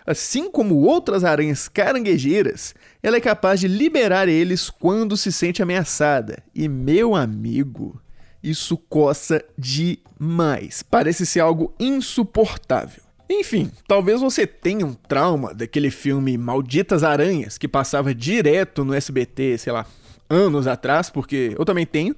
Assim 0.06 0.50
como 0.50 0.76
outras 0.76 1.24
aranhas 1.24 1.68
caranguejeiras, 1.68 2.74
ela 3.04 3.18
é 3.18 3.22
capaz 3.22 3.60
de 3.60 3.68
liberar 3.68 4.28
eles 4.28 4.70
quando 4.70 5.18
se 5.18 5.32
sente 5.32 5.62
ameaçada. 5.62 6.42
E 6.56 6.68
meu 6.68 7.16
amigo, 7.16 8.02
isso 8.44 8.78
coça 8.78 9.44
demais. 9.58 10.84
Parece 10.84 11.26
ser 11.26 11.42
algo 11.42 11.74
insuportável. 11.80 13.04
Enfim, 13.30 13.72
talvez 13.88 14.22
você 14.22 14.48
tenha 14.48 14.86
um 14.86 14.94
trauma 14.94 15.54
daquele 15.54 15.92
filme 15.92 16.36
Malditas 16.36 17.04
Aranhas, 17.04 17.60
que 17.60 17.68
passava 17.68 18.14
direto 18.14 18.84
no 18.84 18.94
SBT, 18.94 19.58
sei 19.60 19.72
lá, 19.72 19.86
anos 20.28 20.66
atrás, 20.66 21.10
porque 21.12 21.56
eu 21.58 21.64
também 21.64 21.86
tenho. 21.86 22.16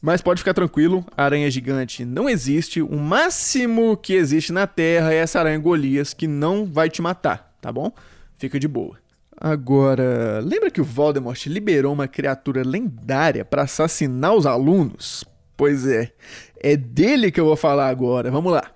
Mas 0.00 0.22
pode 0.22 0.40
ficar 0.40 0.54
tranquilo, 0.54 1.04
aranha 1.16 1.50
gigante 1.50 2.04
não 2.04 2.28
existe. 2.28 2.80
O 2.80 2.96
máximo 2.96 3.96
que 3.96 4.14
existe 4.14 4.52
na 4.52 4.66
Terra 4.66 5.12
é 5.12 5.16
essa 5.16 5.38
aranha 5.38 5.58
Golias 5.58 6.12
que 6.14 6.26
não 6.26 6.66
vai 6.66 6.90
te 6.90 7.00
matar, 7.00 7.56
tá 7.60 7.72
bom? 7.72 7.92
Fica 8.36 8.58
de 8.58 8.68
boa. 8.68 8.98
Agora, 9.36 10.40
lembra 10.42 10.70
que 10.70 10.80
o 10.80 10.84
Voldemort 10.84 11.46
liberou 11.46 11.92
uma 11.92 12.06
criatura 12.06 12.62
lendária 12.62 13.44
para 13.44 13.62
assassinar 13.62 14.34
os 14.34 14.46
alunos? 14.46 15.24
Pois 15.56 15.86
é, 15.86 16.12
é 16.56 16.76
dele 16.76 17.30
que 17.30 17.40
eu 17.40 17.44
vou 17.44 17.56
falar 17.56 17.88
agora. 17.88 18.30
Vamos 18.30 18.52
lá. 18.52 18.70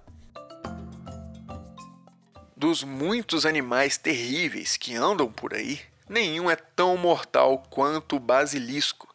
Dos 2.57 2.83
muitos 2.83 3.47
animais 3.47 3.97
terríveis 3.97 4.77
que 4.77 4.95
andam 4.95 5.31
por 5.31 5.55
aí, 5.55 5.81
nenhum 6.09 6.51
é 6.51 6.57
tão 6.57 6.97
mortal 6.97 7.65
quanto 7.71 8.17
o 8.17 8.21
basilisco, 8.21 9.09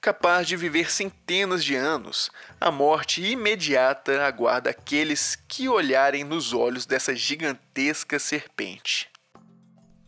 capaz 0.00 0.46
de 0.46 0.56
viver 0.56 0.90
centenas 0.90 1.64
de 1.64 1.74
anos. 1.74 2.30
A 2.60 2.70
morte 2.70 3.22
imediata 3.22 4.22
aguarda 4.22 4.70
aqueles 4.70 5.36
que 5.48 5.68
olharem 5.68 6.24
nos 6.24 6.52
olhos 6.52 6.86
dessa 6.86 7.14
gigantesca 7.14 8.18
serpente. 8.18 9.08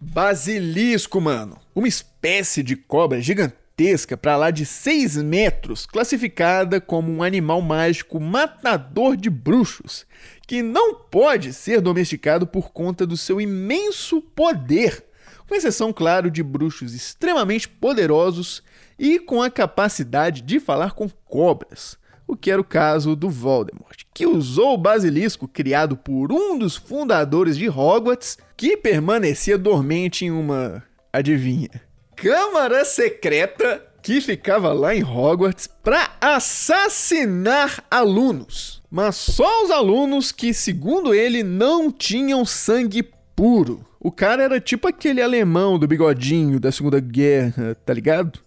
Basilisco, 0.01 1.21
mano! 1.21 1.61
Uma 1.75 1.89
espécie 1.89 2.63
de 2.63 2.77
cobra 2.77 3.21
gigantesca 3.21 3.62
gigantesca 3.73 4.17
para 4.17 4.37
lá 4.37 4.51
de 4.51 4.65
6 4.65 5.17
metros, 5.23 5.87
classificada 5.87 6.81
como 6.81 7.11
um 7.11 7.23
animal 7.23 7.61
mágico 7.63 8.21
matador 8.21 9.17
de 9.17 9.31
bruxos, 9.31 10.07
que 10.47 10.63
não 10.63 10.95
pode 10.95 11.53
ser 11.53 11.81
domesticado 11.81 12.47
por 12.47 12.71
conta 12.71 13.07
do 13.07 13.17
seu 13.17 13.41
imenso 13.41 14.21
poder, 14.21 15.05
com 15.49 15.55
exceção, 15.55 15.93
claro, 15.93 16.31
de 16.31 16.43
bruxos 16.43 16.95
extremamente 16.95 17.69
poderosos 17.69 18.63
e 18.99 19.19
com 19.19 19.43
a 19.43 19.51
capacidade 19.51 20.43
de 20.43 20.61
falar 20.61 20.93
com 20.93 21.09
cobras, 21.09 21.99
o 22.27 22.37
que 22.37 22.51
era 22.51 22.61
o 22.61 22.65
caso 22.65 23.17
do 23.17 23.29
Voldemort, 23.29 24.05
que 24.15 24.27
usou 24.27 24.75
o 24.75 24.79
basilisco 24.79 25.49
criado 25.49 25.97
por 25.97 26.33
um 26.33 26.59
dos 26.59 26.77
fundadores 26.77 27.57
de 27.57 27.69
Hogwarts, 27.69 28.39
que 28.57 28.77
permanecia 28.77 29.59
dormente 29.59 30.25
em 30.25 30.31
uma. 30.31 30.83
adivinha? 31.13 31.92
Câmara 32.17 32.85
secreta 32.85 33.83
que 34.03 34.21
ficava 34.21 34.73
lá 34.73 34.95
em 34.95 35.05
Hogwarts 35.05 35.67
para 35.67 36.11
assassinar 36.21 37.85
alunos. 37.91 38.83
Mas 38.91 39.17
só 39.17 39.65
os 39.65 39.71
alunos 39.71 40.33
que, 40.33 40.53
segundo 40.53 41.15
ele, 41.15 41.43
não 41.43 41.91
tinham 41.91 42.45
sangue 42.45 43.09
puro. 43.35 43.87
O 44.01 44.11
cara 44.11 44.43
era 44.43 44.61
tipo 44.61 44.89
aquele 44.89 45.23
alemão 45.23 45.79
do 45.79 45.87
bigodinho 45.87 46.59
da 46.59 46.73
Segunda 46.73 47.01
Guerra, 47.01 47.77
tá 47.87 47.95
ligado? 47.95 48.41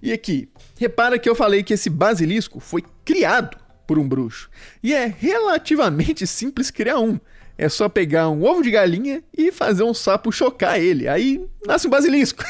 E 0.00 0.12
aqui, 0.12 0.48
repara 0.78 1.18
que 1.18 1.28
eu 1.28 1.34
falei 1.34 1.62
que 1.62 1.74
esse 1.74 1.90
basilisco 1.90 2.60
foi 2.60 2.84
criado 3.04 3.56
por 3.86 3.98
um 3.98 4.08
bruxo. 4.08 4.48
E 4.82 4.94
é 4.94 5.06
relativamente 5.06 6.26
simples 6.26 6.70
criar 6.70 7.00
um. 7.00 7.18
É 7.62 7.68
só 7.68 7.88
pegar 7.88 8.28
um 8.28 8.42
ovo 8.42 8.60
de 8.60 8.72
galinha 8.72 9.22
e 9.32 9.52
fazer 9.52 9.84
um 9.84 9.94
sapo 9.94 10.32
chocar 10.32 10.80
ele. 10.80 11.06
Aí 11.06 11.46
nasce 11.64 11.86
um 11.86 11.90
basilisco. 11.90 12.42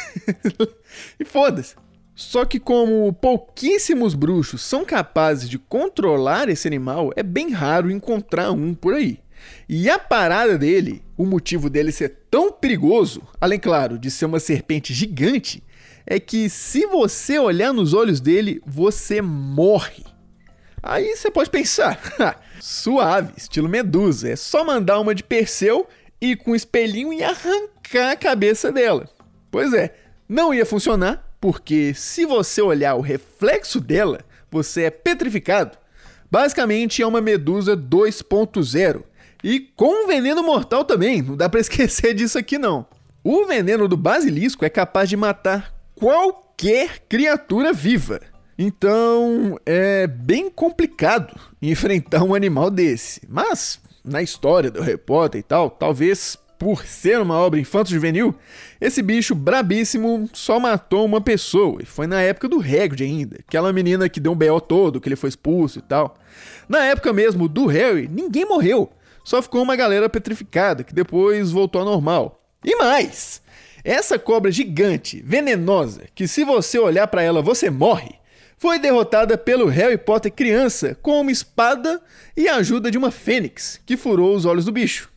e 1.21 1.25
foda-se. 1.27 1.75
Só 2.15 2.47
que, 2.47 2.59
como 2.59 3.13
pouquíssimos 3.13 4.15
bruxos 4.15 4.63
são 4.63 4.87
capazes 4.87 5.51
de 5.51 5.59
controlar 5.59 6.49
esse 6.49 6.67
animal, 6.67 7.13
é 7.15 7.23
bem 7.23 7.51
raro 7.51 7.91
encontrar 7.91 8.53
um 8.53 8.73
por 8.73 8.95
aí. 8.95 9.19
E 9.69 9.91
a 9.91 9.99
parada 9.99 10.57
dele, 10.57 11.03
o 11.15 11.27
motivo 11.27 11.69
dele 11.69 11.93
ser 11.93 12.21
tão 12.31 12.51
perigoso, 12.51 13.21
além, 13.39 13.61
claro, 13.61 13.99
de 13.99 14.11
ser 14.11 14.25
uma 14.25 14.41
serpente 14.41 14.95
gigante, 14.95 15.63
é 16.07 16.19
que 16.19 16.49
se 16.49 16.87
você 16.87 17.39
olhar 17.39 17.75
nos 17.75 17.93
olhos 17.93 18.19
dele, 18.19 18.63
você 18.65 19.21
morre. 19.21 20.05
Aí 20.83 21.15
você 21.15 21.31
pode 21.31 21.51
pensar, 21.51 22.01
suave, 22.63 23.33
estilo 23.37 23.69
Medusa, 23.69 24.29
é 24.29 24.37
só 24.37 24.65
mandar 24.65 25.01
uma 25.01 25.17
de 25.17 25.25
Perseu 25.25 25.85
e 26.21 26.37
com 26.37 26.53
um 26.53 26.55
espelhinho 26.55 27.13
e 27.13 27.21
arrancar 27.21 28.13
a 28.13 28.17
cabeça 28.17 28.71
dela. 28.71 29.09
Pois 29.51 29.75
é, 29.75 29.93
não 30.29 30.55
ia 30.55 30.65
funcionar, 30.65 31.35
porque 31.41 31.93
se 31.93 32.25
você 32.25 32.63
olhar 32.63 32.95
o 32.95 33.01
reflexo 33.01 33.81
dela, 33.81 34.21
você 34.49 34.85
é 34.85 34.91
petrificado. 34.91 35.77
Basicamente 36.31 37.03
é 37.03 37.07
uma 37.07 37.21
Medusa 37.21 37.77
2.0 37.77 39.03
e 39.43 39.59
com 39.59 40.07
veneno 40.07 40.45
mortal 40.45 40.85
também, 40.85 41.21
não 41.21 41.37
dá 41.37 41.49
para 41.49 41.59
esquecer 41.61 42.15
disso 42.15 42.39
aqui 42.39 42.59
não. 42.59 42.87
O 43.25 43.45
veneno 43.45 43.89
do 43.89 43.97
basilisco 43.97 44.65
é 44.65 44.71
capaz 44.71 45.09
de 45.09 45.17
matar 45.17 45.75
qualquer 45.97 47.01
criatura 47.09 47.73
viva. 47.73 48.21
Então 48.59 49.59
é 49.65 50.07
bem 50.07 50.51
complicado 50.51 51.35
enfrentar 51.61 52.23
um 52.23 52.35
animal 52.35 52.71
desse. 52.71 53.23
Mas, 53.29 53.81
na 54.05 54.23
história 54.23 54.71
do 54.71 54.83
Harry 54.83 54.99
Potter 54.99 55.41
e 55.41 55.43
tal, 55.43 55.71
talvez 55.71 56.39
por 56.59 56.87
ser 56.87 57.21
uma 57.21 57.37
obra 57.37 57.59
infanto-juvenil, 57.59 58.33
esse 58.81 59.03
bicho 59.03 59.35
brabíssimo 59.35 60.31
só 60.33 60.61
matou 60.61 61.05
uma 61.05 61.21
pessoa. 61.21 61.83
E 61.83 61.85
foi 61.85 62.07
na 62.07 62.21
época 62.21 62.49
do 62.49 62.61
Hagrid 62.61 63.03
ainda. 63.03 63.39
Aquela 63.41 63.73
menina 63.73 64.09
que 64.09 64.21
deu 64.21 64.31
um 64.31 64.37
B.O. 64.37 64.61
todo, 64.61 65.01
que 65.01 65.09
ele 65.09 65.17
foi 65.17 65.29
expulso 65.29 65.81
e 65.81 65.83
tal. 65.83 66.15
Na 66.69 66.85
época 66.85 67.13
mesmo 67.13 67.49
do 67.49 67.67
Harry, 67.67 68.09
ninguém 68.09 68.45
morreu. 68.45 68.93
Só 69.25 69.43
ficou 69.43 69.61
uma 69.61 69.75
galera 69.75 70.09
petrificada, 70.09 70.85
que 70.85 70.95
depois 70.95 71.51
voltou 71.51 71.81
ao 71.81 71.87
normal. 71.87 72.41
E 72.65 72.77
mais! 72.77 73.43
Essa 73.85 74.17
cobra 74.17 74.53
gigante, 74.53 75.21
venenosa, 75.27 76.03
que 76.15 76.29
se 76.29 76.45
você 76.45 76.79
olhar 76.79 77.09
para 77.09 77.23
ela 77.23 77.43
você 77.43 77.69
morre, 77.69 78.15
foi 78.63 78.79
derrotada 78.79 79.37
pelo 79.37 79.67
Harry 79.67 79.99
Potter 79.99 80.31
criança 80.31 80.97
com 81.03 81.21
uma 81.21 81.33
espada 81.33 82.01
e 82.37 82.49
a 82.49 82.55
ajuda 82.55 82.93
de 82.93 82.97
uma 82.97 83.11
fênix, 83.11 83.81
que 83.85 83.97
furou 83.97 84.37
os 84.37 84.45
olhos 84.45 84.65
do 84.65 84.71
bicho. 84.71 85.11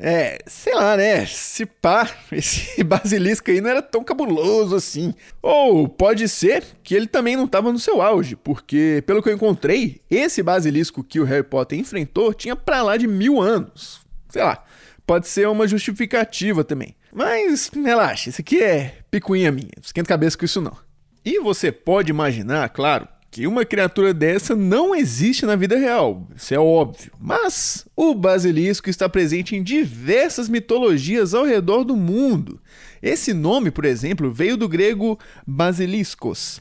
É, 0.00 0.38
sei 0.48 0.74
lá, 0.74 0.96
né? 0.96 1.24
Se 1.24 1.64
pá, 1.64 2.10
esse 2.32 2.82
basilisco 2.82 3.52
aí 3.52 3.60
não 3.60 3.70
era 3.70 3.80
tão 3.80 4.02
cabuloso 4.02 4.74
assim. 4.74 5.14
Ou 5.40 5.88
pode 5.88 6.28
ser 6.28 6.64
que 6.82 6.92
ele 6.92 7.06
também 7.06 7.36
não 7.36 7.44
estava 7.44 7.70
no 7.70 7.78
seu 7.78 8.02
auge, 8.02 8.34
porque, 8.34 9.00
pelo 9.06 9.22
que 9.22 9.28
eu 9.28 9.34
encontrei, 9.34 10.00
esse 10.10 10.42
basilisco 10.42 11.04
que 11.04 11.20
o 11.20 11.24
Harry 11.24 11.44
Potter 11.44 11.78
enfrentou 11.78 12.34
tinha 12.34 12.56
pra 12.56 12.82
lá 12.82 12.96
de 12.96 13.06
mil 13.06 13.40
anos. 13.40 14.00
Sei 14.28 14.42
lá, 14.42 14.64
pode 15.06 15.28
ser 15.28 15.46
uma 15.46 15.68
justificativa 15.68 16.64
também. 16.64 16.96
Mas 17.12 17.70
relaxa, 17.72 18.28
isso 18.28 18.40
aqui 18.40 18.60
é 18.60 18.96
picuinha 19.08 19.52
minha, 19.52 19.70
esquenta 19.80 20.08
cabeça 20.08 20.36
com 20.36 20.44
isso 20.44 20.60
não. 20.60 20.87
E 21.24 21.40
você 21.40 21.70
pode 21.70 22.10
imaginar, 22.10 22.68
claro, 22.70 23.08
que 23.30 23.46
uma 23.46 23.64
criatura 23.64 24.14
dessa 24.14 24.56
não 24.56 24.94
existe 24.94 25.44
na 25.44 25.54
vida 25.54 25.76
real, 25.76 26.26
isso 26.34 26.54
é 26.54 26.58
óbvio. 26.58 27.12
Mas 27.20 27.86
o 27.94 28.14
basilisco 28.14 28.88
está 28.88 29.08
presente 29.08 29.54
em 29.54 29.62
diversas 29.62 30.48
mitologias 30.48 31.34
ao 31.34 31.44
redor 31.44 31.84
do 31.84 31.94
mundo. 31.94 32.60
Esse 33.02 33.32
nome, 33.32 33.70
por 33.70 33.84
exemplo, 33.84 34.32
veio 34.32 34.56
do 34.56 34.68
grego 34.68 35.18
basiliscos. 35.46 36.60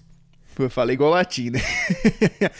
Eu 0.59 0.69
falei 0.69 0.95
igual 0.95 1.11
latim, 1.11 1.51
né? 1.51 1.61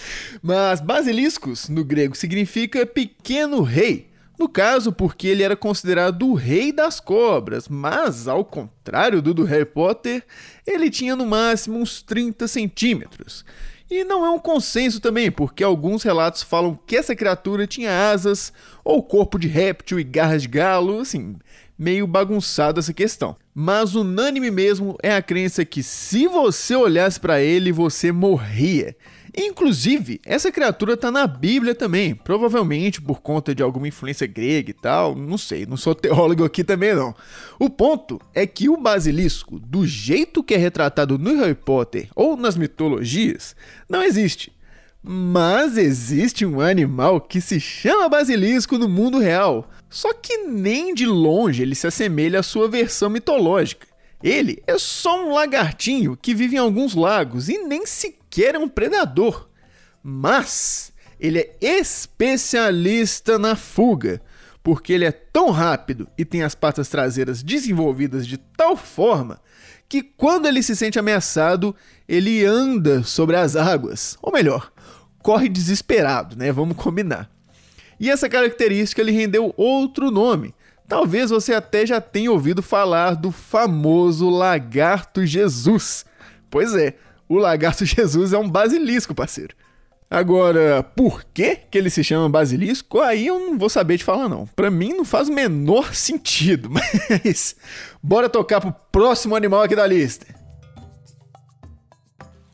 Mas 0.41 0.79
basiliscos, 0.79 1.67
no 1.67 1.83
grego, 1.83 2.15
significa 2.15 2.85
pequeno 2.85 3.61
rei. 3.61 4.07
No 4.37 4.47
caso, 4.47 4.91
porque 4.91 5.27
ele 5.27 5.41
era 5.41 5.55
considerado 5.55 6.27
o 6.27 6.35
rei 6.35 6.71
das 6.71 6.99
cobras, 6.99 7.67
mas 7.67 8.27
ao 8.27 8.45
contrário 8.45 9.21
do 9.21 9.33
do 9.33 9.43
Harry 9.43 9.65
Potter, 9.65 10.23
ele 10.65 10.91
tinha 10.91 11.15
no 11.15 11.25
máximo 11.25 11.79
uns 11.79 12.03
30 12.03 12.47
centímetros. 12.47 13.43
E 13.89 14.03
não 14.03 14.25
é 14.25 14.29
um 14.29 14.37
consenso 14.37 14.99
também, 14.99 15.31
porque 15.31 15.63
alguns 15.63 16.03
relatos 16.03 16.43
falam 16.43 16.77
que 16.85 16.95
essa 16.95 17.15
criatura 17.15 17.65
tinha 17.65 18.11
asas 18.11 18.51
ou 18.83 19.01
corpo 19.01 19.39
de 19.39 19.47
réptil 19.47 19.99
e 19.99 20.03
garras 20.03 20.41
de 20.41 20.49
galo, 20.49 20.99
assim, 20.99 21.37
meio 21.79 22.05
bagunçada 22.05 22.79
essa 22.79 22.93
questão. 22.93 23.35
Mas 23.55 23.95
unânime 23.95 24.51
mesmo 24.51 24.97
é 25.01 25.15
a 25.15 25.21
crença 25.21 25.63
que 25.63 25.81
se 25.81 26.27
você 26.27 26.75
olhasse 26.75 27.19
para 27.19 27.41
ele, 27.41 27.71
você 27.71 28.11
morria. 28.11 28.95
Inclusive, 29.39 30.19
essa 30.25 30.51
criatura 30.51 30.95
está 30.95 31.11
na 31.11 31.27
Bíblia 31.27 31.75
também, 31.75 32.15
provavelmente 32.15 32.99
por 32.99 33.21
conta 33.21 33.53
de 33.53 33.61
alguma 33.61 33.87
influência 33.87 34.25
grega 34.25 34.71
e 34.71 34.73
tal, 34.73 35.13
não 35.13 35.37
sei, 35.37 35.63
não 35.63 35.77
sou 35.77 35.93
teólogo 35.93 36.43
aqui 36.43 36.63
também 36.63 36.95
não. 36.95 37.13
O 37.59 37.69
ponto 37.69 38.19
é 38.33 38.47
que 38.47 38.67
o 38.67 38.75
basilisco, 38.75 39.59
do 39.59 39.85
jeito 39.85 40.43
que 40.43 40.55
é 40.55 40.57
retratado 40.57 41.19
no 41.19 41.35
Harry 41.35 41.53
Potter 41.53 42.09
ou 42.15 42.35
nas 42.35 42.57
mitologias, 42.57 43.55
não 43.87 44.01
existe. 44.01 44.51
Mas 45.03 45.77
existe 45.77 46.43
um 46.43 46.59
animal 46.59 47.21
que 47.21 47.39
se 47.39 47.59
chama 47.59 48.09
basilisco 48.09 48.75
no 48.79 48.89
mundo 48.89 49.19
real, 49.19 49.69
só 49.87 50.13
que 50.13 50.35
nem 50.47 50.95
de 50.95 51.05
longe 51.05 51.61
ele 51.61 51.75
se 51.75 51.85
assemelha 51.85 52.39
à 52.39 52.43
sua 52.43 52.67
versão 52.67 53.07
mitológica. 53.07 53.85
Ele 54.23 54.63
é 54.65 54.79
só 54.79 55.23
um 55.23 55.33
lagartinho 55.33 56.17
que 56.19 56.33
vive 56.33 56.55
em 56.55 56.59
alguns 56.59 56.95
lagos 56.95 57.49
e 57.49 57.59
nem 57.59 57.85
sequer 57.85 58.26
é 58.43 58.59
um 58.59 58.69
predador. 58.69 59.49
Mas 60.03 60.91
ele 61.19 61.39
é 61.39 61.57
especialista 61.61 63.37
na 63.37 63.55
fuga, 63.55 64.21
porque 64.63 64.93
ele 64.93 65.05
é 65.05 65.11
tão 65.11 65.49
rápido 65.49 66.07
e 66.17 66.25
tem 66.25 66.43
as 66.43 66.55
patas 66.55 66.89
traseiras 66.89 67.41
desenvolvidas 67.41 68.27
de 68.27 68.37
tal 68.37 68.75
forma 68.75 69.39
que 69.89 70.01
quando 70.01 70.47
ele 70.47 70.61
se 70.61 70.75
sente 70.75 70.99
ameaçado, 70.99 71.75
ele 72.07 72.45
anda 72.45 73.03
sobre 73.03 73.37
as 73.37 73.55
águas, 73.55 74.17
ou 74.21 74.33
melhor, 74.33 74.71
corre 75.23 75.47
desesperado, 75.47 76.35
né? 76.35 76.51
Vamos 76.51 76.75
combinar. 76.75 77.31
E 77.99 78.09
essa 78.09 78.27
característica 78.27 79.01
lhe 79.01 79.11
rendeu 79.11 79.53
outro 79.57 80.11
nome, 80.11 80.53
Talvez 80.87 81.29
você 81.29 81.53
até 81.53 81.85
já 81.85 81.99
tenha 81.99 82.31
ouvido 82.31 82.61
falar 82.61 83.15
do 83.15 83.29
famoso 83.29 84.29
Lagarto 84.29 85.25
Jesus. 85.25 86.05
Pois 86.49 86.73
é, 86.75 86.95
o 87.27 87.37
Lagarto 87.37 87.83
Jesus 87.85 88.33
é 88.33 88.37
um 88.37 88.49
basilisco, 88.49 89.15
parceiro. 89.15 89.55
Agora, 90.09 90.83
por 90.95 91.25
que, 91.33 91.57
que 91.69 91.77
ele 91.77 91.89
se 91.89 92.01
chama 92.01 92.29
basilisco? 92.29 93.01
Aí 93.01 93.27
eu 93.27 93.39
não 93.39 93.57
vou 93.57 93.69
saber 93.69 93.97
te 93.97 94.05
falar, 94.05 94.29
não. 94.29 94.47
Pra 94.55 94.71
mim 94.71 94.93
não 94.93 95.03
faz 95.03 95.27
o 95.27 95.33
menor 95.33 95.91
sentido, 95.95 96.69
mas 96.69 97.55
bora 98.01 98.29
tocar 98.29 98.61
pro 98.61 98.73
próximo 98.89 99.35
animal 99.35 99.63
aqui 99.63 99.75
da 99.75 99.85
lista. 99.85 100.37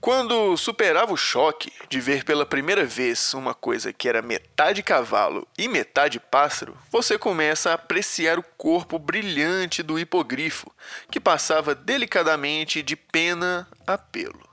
Quando 0.01 0.57
superava 0.57 1.13
o 1.13 1.17
choque 1.17 1.71
de 1.87 2.01
ver 2.01 2.25
pela 2.25 2.45
primeira 2.45 2.83
vez 2.83 3.33
uma 3.33 3.53
coisa 3.53 3.93
que 3.93 4.09
era 4.09 4.21
metade 4.21 4.83
cavalo 4.83 5.47
e 5.57 5.69
metade 5.69 6.19
pássaro, 6.19 6.75
você 6.91 7.17
começa 7.17 7.69
a 7.69 7.75
apreciar 7.75 8.37
o 8.37 8.43
corpo 8.57 8.99
brilhante 8.99 9.81
do 9.81 9.97
hipogrifo, 9.97 10.69
que 11.09 11.21
passava 11.21 11.73
delicadamente 11.73 12.81
de 12.81 12.97
pena 12.97 13.65
a 13.87 13.97
pelo. 13.97 14.52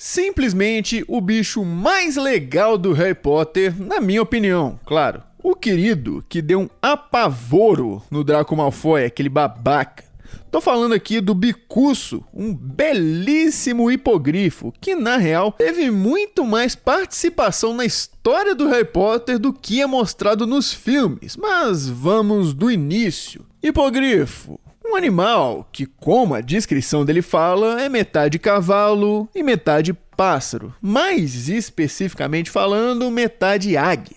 Simplesmente 0.00 1.04
o 1.08 1.20
bicho 1.20 1.64
mais 1.64 2.14
legal 2.14 2.78
do 2.78 2.92
Harry 2.92 3.16
Potter, 3.16 3.74
na 3.76 4.00
minha 4.00 4.22
opinião, 4.22 4.78
claro. 4.86 5.24
O 5.42 5.56
querido 5.56 6.24
que 6.28 6.40
deu 6.40 6.60
um 6.60 6.70
apavoro 6.80 8.00
no 8.08 8.22
Draco 8.22 8.54
Malfoy, 8.54 9.04
aquele 9.04 9.28
babaca 9.28 10.04
Tô 10.50 10.60
falando 10.62 10.94
aqui 10.94 11.20
do 11.20 11.34
Bicuço, 11.34 12.24
um 12.32 12.54
belíssimo 12.54 13.90
hipogrifo 13.90 14.72
que, 14.80 14.94
na 14.94 15.18
real, 15.18 15.52
teve 15.52 15.90
muito 15.90 16.44
mais 16.44 16.74
participação 16.74 17.74
na 17.74 17.84
história 17.84 18.54
do 18.54 18.66
Harry 18.68 18.86
Potter 18.86 19.38
do 19.38 19.52
que 19.52 19.82
é 19.82 19.86
mostrado 19.86 20.46
nos 20.46 20.72
filmes. 20.72 21.36
Mas 21.36 21.86
vamos 21.88 22.54
do 22.54 22.70
início. 22.70 23.44
Hipogrifo, 23.62 24.58
um 24.90 24.96
animal 24.96 25.68
que, 25.70 25.84
como 25.84 26.34
a 26.34 26.40
descrição 26.40 27.04
dele 27.04 27.20
fala, 27.20 27.80
é 27.80 27.88
metade 27.88 28.38
cavalo 28.38 29.28
e 29.34 29.42
metade 29.42 29.92
pássaro, 30.16 30.74
mais 30.80 31.48
especificamente 31.48 32.50
falando, 32.50 33.10
metade 33.10 33.76
águia. 33.76 34.16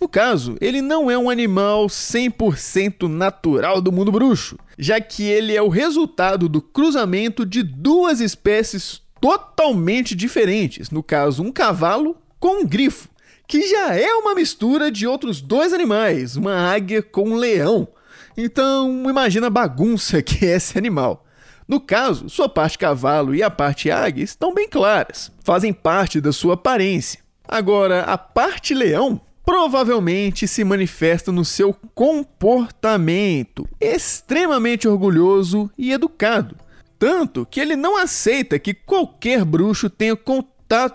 No 0.00 0.08
caso, 0.08 0.56
ele 0.60 0.80
não 0.80 1.10
é 1.10 1.18
um 1.18 1.28
animal 1.28 1.86
100% 1.86 3.08
natural 3.08 3.80
do 3.80 3.92
mundo 3.92 4.12
bruxo, 4.12 4.58
já 4.78 5.00
que 5.00 5.24
ele 5.24 5.54
é 5.54 5.60
o 5.60 5.68
resultado 5.68 6.48
do 6.48 6.62
cruzamento 6.62 7.44
de 7.44 7.62
duas 7.62 8.20
espécies 8.20 9.02
totalmente 9.20 10.14
diferentes. 10.14 10.90
No 10.90 11.02
caso, 11.02 11.42
um 11.42 11.52
cavalo 11.52 12.16
com 12.38 12.62
um 12.62 12.66
grifo, 12.66 13.08
que 13.46 13.66
já 13.68 13.94
é 13.94 14.12
uma 14.14 14.34
mistura 14.34 14.90
de 14.90 15.06
outros 15.06 15.40
dois 15.40 15.72
animais, 15.72 16.36
uma 16.36 16.54
águia 16.72 17.02
com 17.02 17.30
um 17.30 17.36
leão. 17.36 17.88
Então, 18.36 19.08
imagina 19.08 19.48
a 19.48 19.50
bagunça 19.50 20.22
que 20.22 20.46
é 20.46 20.56
esse 20.56 20.76
animal. 20.78 21.24
No 21.66 21.80
caso, 21.80 22.28
sua 22.28 22.48
parte 22.48 22.76
cavalo 22.76 23.34
e 23.34 23.42
a 23.42 23.50
parte 23.50 23.90
águia 23.90 24.24
estão 24.24 24.52
bem 24.52 24.68
claras, 24.68 25.30
fazem 25.44 25.72
parte 25.72 26.20
da 26.20 26.32
sua 26.32 26.54
aparência. 26.54 27.20
Agora, 27.46 28.02
a 28.02 28.18
parte 28.18 28.74
leão 28.74 29.20
provavelmente 29.44 30.46
se 30.46 30.64
manifesta 30.64 31.32
no 31.32 31.44
seu 31.44 31.74
comportamento, 31.94 33.68
extremamente 33.80 34.86
orgulhoso 34.86 35.70
e 35.76 35.92
educado. 35.92 36.56
Tanto 36.98 37.46
que 37.46 37.58
ele 37.58 37.76
não 37.76 37.96
aceita 37.96 38.58
que 38.58 38.74
qualquer 38.74 39.44
bruxo 39.44 39.88
tenha 39.88 40.14
contato 40.14 40.49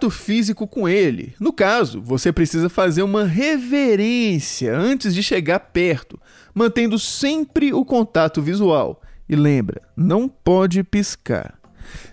físico 0.10 0.68
com 0.68 0.88
ele. 0.88 1.34
No 1.40 1.52
caso, 1.52 2.02
você 2.02 2.32
precisa 2.32 2.70
fazer 2.70 3.04
uma 3.04 3.26
reverência 3.26 4.76
antes 4.76 5.14
de 5.14 5.22
chegar 5.22 5.60
perto, 5.60 6.20
mantendo 6.54 6.98
sempre 6.98 7.74
o 7.74 7.84
contato 7.84 8.42
visual. 8.42 9.02
E 9.28 9.36
lembra, 9.36 9.82
não 9.96 10.30
pode 10.30 10.84
piscar. 10.84 11.60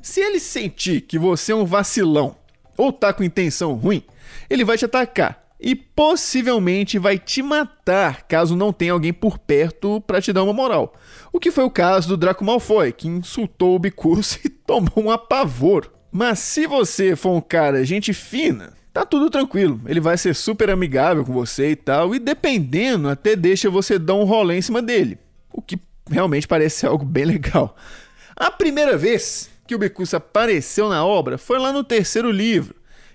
Se 0.01 0.21
ele 0.21 0.41
sentir 0.41 1.03
que 1.03 1.19
você 1.19 1.53
é 1.53 1.55
um 1.55 1.65
vacilão 1.65 2.37
ou 2.77 2.93
tá 2.93 3.13
com 3.13 3.23
intenção 3.23 3.75
ruim, 3.75 4.03
ele 4.51 4.65
vai 4.65 4.77
te 4.77 4.85
atacar 4.85 5.43
e 5.61 5.77
possivelmente 5.77 6.99
vai 6.99 7.17
te 7.17 7.41
matar 7.41 8.23
caso 8.23 8.57
não 8.57 8.73
tenha 8.73 8.93
alguém 8.93 9.13
por 9.13 9.39
perto 9.39 10.01
para 10.01 10.21
te 10.21 10.33
dar 10.33 10.43
uma 10.43 10.53
moral. 10.53 10.93
O 11.33 11.39
que 11.39 11.53
foi 11.53 11.63
o 11.63 11.71
caso 11.71 12.09
do 12.09 12.17
Draco 12.17 12.45
Malfoy, 12.45 12.93
que 12.93 13.07
insultou 13.07 13.77
o 13.77 13.79
Bicurso 13.79 14.41
e 14.45 14.49
tomou 14.49 14.93
um 14.97 15.11
apavoro. 15.11 16.02
Mas 16.13 16.41
se 16.41 16.67
você 16.67 17.17
for 17.17 17.31
um 17.31 17.41
cara 17.41 17.85
gente 17.87 18.13
fina, 18.13 18.75
tá 18.93 19.07
tudo 19.07 19.31
tranquilo. 19.31 19.81
Ele 19.87 19.99
vai 19.99 20.19
ser 20.19 20.35
super 20.35 20.69
amigável 20.69 21.25
com 21.25 21.33
você 21.33 21.71
e 21.71 21.77
tal, 21.77 22.15
e 22.15 22.19
dependendo, 22.19 23.09
até 23.09 23.35
deixa 23.35 23.71
você 23.71 23.99
dar 23.99 24.15
um 24.15 24.25
rolê 24.25 24.59
em 24.59 24.63
cima 24.63 24.83
dele. 24.83 25.19
O 25.51 25.63
que 25.63 25.79
realmente 26.11 26.47
parece 26.47 26.81
ser 26.81 26.87
algo 26.89 27.05
bem 27.05 27.25
legal. 27.25 27.75
A 28.37 28.51
primeira 28.51 28.97
vez 28.97 29.49
que 29.67 29.75
o 29.75 29.79
Bicurso 29.79 30.17
apareceu 30.17 30.89
na 30.89 31.05
obra 31.05 31.39
foi 31.39 31.59
lá 31.59 31.73
no 31.73 31.83
terceiro 31.83 32.31
livro 32.31 32.75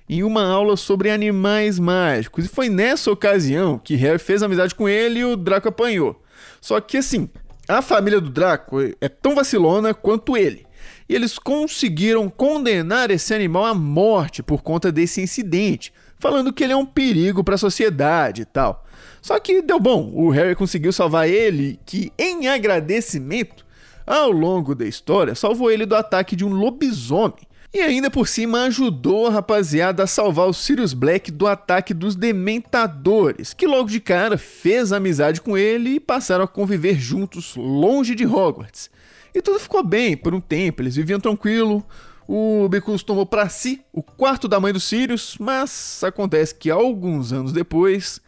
em 0.10 0.24
uma 0.24 0.44
aula 0.44 0.78
sobre 0.78 1.12
animais 1.12 1.78
mágicos. 1.78 2.46
E 2.46 2.48
foi 2.48 2.70
nessa 2.70 3.12
ocasião 3.12 3.78
que 3.78 3.96
Harry 3.96 4.20
fez 4.20 4.42
amizade 4.42 4.74
com 4.74 4.88
ele 4.88 5.20
e 5.20 5.26
o 5.26 5.36
Draco 5.36 5.68
apanhou. 5.68 6.22
Só 6.62 6.80
que 6.80 6.98
assim, 6.98 7.30
a 7.68 7.82
família 7.82 8.22
do 8.22 8.30
Draco 8.30 8.80
é 9.02 9.10
tão 9.10 9.36
vacilona 9.36 9.94
quanto 9.94 10.38
ele. 10.38 10.67
E 11.08 11.16
eles 11.16 11.38
conseguiram 11.40 12.30
condenar 12.30 13.12
esse 13.12 13.34
animal 13.34 13.66
à 13.66 13.74
morte 13.74 14.44
por 14.44 14.62
conta 14.62 14.92
desse 14.92 15.22
incidente, 15.22 15.94
falando 16.20 16.52
que 16.52 16.64
ele 16.64 16.74
é 16.74 16.78
um 16.78 16.86
perigo 16.86 17.44
para 17.44 17.56
a 17.56 17.60
sociedade 17.60 18.42
e 18.42 18.46
tal. 18.46 18.86
Só 19.22 19.40
que 19.40 19.62
deu 19.62 19.80
bom, 19.80 20.12
o 20.14 20.30
Harry 20.30 20.56
conseguiu 20.56 20.92
salvar 20.92 21.28
ele, 21.28 21.80
que 21.86 22.12
em 22.18 22.48
agradecimento, 22.48 23.66
ao 24.06 24.32
longo 24.32 24.74
da 24.74 24.86
história, 24.86 25.36
salvou 25.36 25.70
ele 25.72 25.86
do 25.86 25.96
ataque 25.96 26.36
de 26.36 26.46
um 26.46 26.54
lobisomem 26.54 27.48
e 27.74 27.82
ainda 27.82 28.10
por 28.10 28.28
cima 28.28 28.64
ajudou 28.64 29.28
a 29.28 29.30
rapaziada 29.30 30.04
a 30.04 30.08
salvar 30.08 30.48
o 30.48 30.54
Sirius 30.54 30.94
Black 30.94 31.30
do 31.30 31.46
ataque 31.46 31.94
dos 31.94 32.16
Dementadores, 32.16 33.54
que 33.54 33.68
logo 33.68 33.90
de 33.90 34.00
cara 34.00 34.38
fez 34.38 34.94
amizade 34.94 35.42
com 35.42 35.58
ele 35.58 35.92
e 35.92 36.00
passaram 36.00 36.46
a 36.46 36.48
conviver 36.48 36.98
juntos 36.98 37.56
longe 37.56 38.16
de 38.16 38.26
Hogwarts. 38.26 38.90
E 39.38 39.42
tudo 39.44 39.60
ficou 39.60 39.84
bem 39.84 40.18
por 40.18 40.34
um 40.34 40.42
tempo, 40.42 40.82
eles 40.82 40.96
viviam 40.96 41.20
tranquilo. 41.20 41.86
O 42.28 42.68
Bicus 42.70 43.04
tomou 43.04 43.24
para 43.24 43.48
si 43.48 43.82
o 43.94 44.02
quarto 44.02 44.48
da 44.48 44.60
mãe 44.60 44.74
dos 44.74 44.86
Sirius, 44.86 45.38
mas 45.40 46.04
acontece 46.04 46.56
que 46.56 46.72
alguns 46.72 47.32
anos 47.32 47.54
depois, 47.54 48.20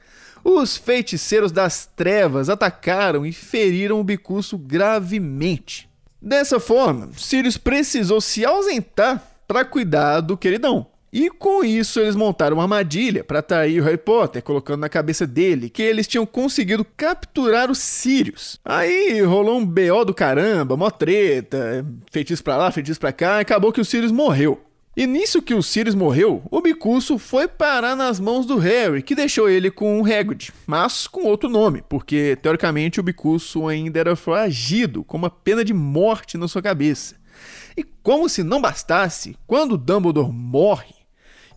os 0.43 0.77
feiticeiros 0.77 1.51
das 1.51 1.87
trevas 1.95 2.47
atacaram 2.47 3.25
e 3.25 3.33
feriram 3.33 3.99
o 3.99 4.03
Bicuço 4.03 4.55
gravemente. 4.55 5.89
Dessa 6.21 6.59
forma, 6.59 7.09
Sirius 7.17 7.57
precisou 7.57 8.21
se 8.21 8.45
ausentar 8.45 9.19
para 9.47 9.65
cuidar 9.65 10.21
do 10.21 10.37
queridão. 10.37 10.85
E 11.11 11.29
com 11.29 11.63
isso 11.63 11.99
eles 11.99 12.15
montaram 12.15 12.57
uma 12.57 12.63
armadilha 12.63 13.23
para 13.23 13.39
atrair 13.39 13.81
o 13.81 13.83
Harry 13.83 13.97
Potter, 13.97 14.43
colocando 14.43 14.81
na 14.81 14.89
cabeça 14.89 15.25
dele 15.25 15.69
que 15.69 15.81
eles 15.81 16.07
tinham 16.07 16.25
conseguido 16.25 16.85
capturar 16.95 17.71
os 17.71 17.79
Sirius. 17.79 18.59
Aí 18.63 19.21
rolou 19.21 19.57
um 19.57 19.65
BO 19.65 20.05
do 20.05 20.13
caramba, 20.13 20.77
mó 20.77 20.89
treta, 20.89 21.85
feitiço 22.11 22.43
pra 22.43 22.57
lá, 22.57 22.71
feitiço 22.71 22.99
pra 22.99 23.11
cá, 23.11 23.37
e 23.37 23.41
acabou 23.41 23.71
que 23.71 23.81
o 23.81 23.85
Sirius 23.85 24.11
morreu. 24.11 24.61
E 24.95 25.07
nisso 25.07 25.41
que 25.41 25.53
o 25.53 25.63
Sirius 25.63 25.95
morreu, 25.95 26.43
o 26.51 26.61
Bicuço 26.61 27.17
foi 27.17 27.47
parar 27.47 27.95
nas 27.95 28.19
mãos 28.19 28.45
do 28.45 28.57
Harry, 28.57 29.01
que 29.01 29.15
deixou 29.15 29.49
ele 29.49 29.71
com 29.71 30.01
o 30.01 30.05
Hagrid, 30.05 30.51
mas 30.67 31.07
com 31.07 31.23
outro 31.23 31.49
nome, 31.49 31.81
porque 31.87 32.37
teoricamente 32.41 32.99
o 32.99 33.03
Bicuço 33.03 33.67
ainda 33.67 33.99
era 33.99 34.15
foragido, 34.15 35.03
com 35.03 35.17
uma 35.17 35.29
pena 35.29 35.63
de 35.63 35.73
morte 35.73 36.37
na 36.37 36.47
sua 36.47 36.61
cabeça. 36.61 37.15
E 37.77 37.83
como 38.03 38.27
se 38.27 38.43
não 38.43 38.59
bastasse, 38.59 39.37
quando 39.47 39.77
Dumbledore 39.77 40.33
morre 40.33 40.98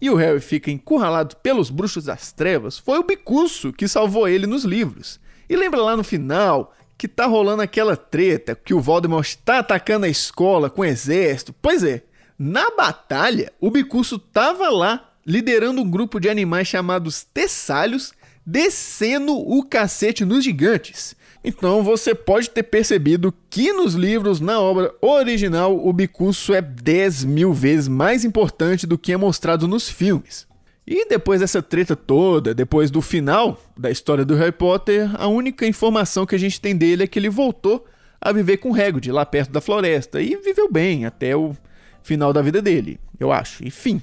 e 0.03 0.11
o 0.11 0.17
Harry 0.17 0.41
fica 0.41 0.69
encurralado 0.69 1.37
pelos 1.37 1.71
bruxos 1.71 2.07
das 2.07 2.33
trevas, 2.33 2.77
foi 2.77 2.99
o 2.99 3.05
Bicuço 3.05 3.73
que 3.73 3.87
salvou 3.87 4.27
ele 4.27 4.49
nos 4.49 4.65
livros. 4.65 5.21
E 5.49 5.55
lembra 5.55 5.81
lá 5.81 5.97
no 5.97 6.03
final 6.03 6.75
que 6.99 7.07
tá 7.07 7.25
rolando 7.25 7.63
aquela 7.63 7.97
treta 7.97 8.57
que 8.57 8.75
o 8.75 8.81
Voldemort 8.81 9.25
está 9.25 9.61
atacando 9.61 10.05
a 10.05 10.09
escola 10.09 10.69
com 10.69 10.81
o 10.81 10.85
exército? 10.85 11.55
Pois 11.63 11.85
é, 11.85 12.03
na 12.37 12.69
batalha, 12.73 13.53
o 13.61 13.71
Bicuço 13.71 14.19
tava 14.19 14.69
lá 14.71 15.09
liderando 15.25 15.81
um 15.81 15.89
grupo 15.89 16.19
de 16.19 16.29
animais 16.29 16.67
chamados 16.67 17.23
Tessálios, 17.23 18.13
descendo 18.45 19.37
o 19.37 19.63
cacete 19.63 20.25
nos 20.25 20.45
gigantes. 20.45 21.15
Então 21.45 21.83
você 21.83 22.15
pode 22.15 22.51
ter 22.51 22.63
percebido 22.63 23.35
que 23.51 23.73
nos 23.73 23.95
livros, 23.95 24.41
na 24.41 24.61
obra 24.61 24.95
original, 25.01 25.77
o 25.87 25.93
Bicuço 25.93 26.55
é 26.55 26.63
10 26.63 27.25
mil 27.25 27.53
vezes 27.53 27.89
mais 27.89 28.25
importante 28.25 28.87
do 28.87 28.97
que 28.97 29.13
é 29.13 29.17
mostrado 29.17 29.67
nos 29.67 29.89
filmes. 29.89 30.47
E 30.87 31.07
depois 31.09 31.41
dessa 31.41 31.63
treta 31.63 31.95
toda, 31.95 32.55
depois 32.55 32.91
do 32.91 33.01
final 33.01 33.61
da 33.77 33.91
história 33.91 34.25
do 34.25 34.35
Harry 34.35 34.53
Potter, 34.53 35.11
a 35.21 35.29
única 35.29 35.67
informação 35.67 36.27
que 36.27 36.35
a 36.35 36.39
gente 36.39 36.61
tem 36.61 36.77
dele 36.77 37.05
é 37.05 37.07
que 37.07 37.19
ele 37.19 37.29
voltou 37.29 37.87
a 38.21 38.33
viver 38.33 38.59
com 38.59 38.75
Hagrid 38.75 39.11
lá 39.11 39.27
perto 39.27 39.51
da 39.51 39.61
floresta 39.61 40.21
e 40.21 40.37
viveu 40.37 40.71
bem 40.71 41.07
até 41.07 41.37
o 41.37 41.57
final 42.03 42.33
da 42.33 42.43
vida 42.43 42.61
dele, 42.61 43.01
eu 43.19 43.33
acho. 43.33 43.65
Enfim. 43.65 44.03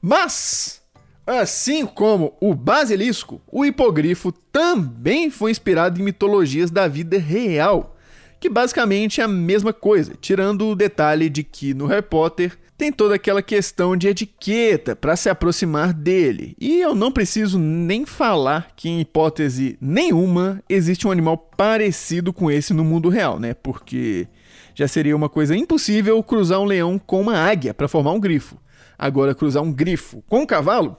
Mas 0.00 0.81
Assim 1.26 1.86
como 1.86 2.36
o 2.40 2.52
basilisco, 2.52 3.40
o 3.50 3.64
hipogrifo 3.64 4.32
também 4.32 5.30
foi 5.30 5.52
inspirado 5.52 6.00
em 6.00 6.04
mitologias 6.04 6.68
da 6.68 6.88
vida 6.88 7.16
real, 7.16 7.96
que 8.40 8.48
basicamente 8.48 9.20
é 9.20 9.24
a 9.24 9.28
mesma 9.28 9.72
coisa, 9.72 10.14
tirando 10.20 10.66
o 10.66 10.74
detalhe 10.74 11.30
de 11.30 11.44
que 11.44 11.74
no 11.74 11.86
Harry 11.86 12.02
Potter 12.02 12.58
tem 12.76 12.90
toda 12.90 13.14
aquela 13.14 13.40
questão 13.40 13.96
de 13.96 14.08
etiqueta 14.08 14.96
para 14.96 15.14
se 15.14 15.30
aproximar 15.30 15.92
dele. 15.92 16.56
E 16.60 16.80
eu 16.80 16.92
não 16.92 17.12
preciso 17.12 17.56
nem 17.56 18.04
falar 18.04 18.72
que 18.74 18.88
em 18.88 19.00
hipótese 19.00 19.78
nenhuma 19.80 20.60
existe 20.68 21.06
um 21.06 21.12
animal 21.12 21.38
parecido 21.56 22.32
com 22.32 22.50
esse 22.50 22.74
no 22.74 22.84
mundo 22.84 23.08
real, 23.08 23.38
né? 23.38 23.54
Porque 23.54 24.26
já 24.74 24.88
seria 24.88 25.14
uma 25.14 25.28
coisa 25.28 25.54
impossível 25.54 26.20
cruzar 26.24 26.58
um 26.58 26.64
leão 26.64 26.98
com 26.98 27.20
uma 27.20 27.38
águia 27.38 27.72
para 27.72 27.86
formar 27.86 28.10
um 28.10 28.20
grifo. 28.20 28.58
Agora 28.98 29.34
cruzar 29.34 29.62
um 29.62 29.72
grifo 29.72 30.20
com 30.28 30.40
um 30.40 30.46
cavalo 30.46 30.96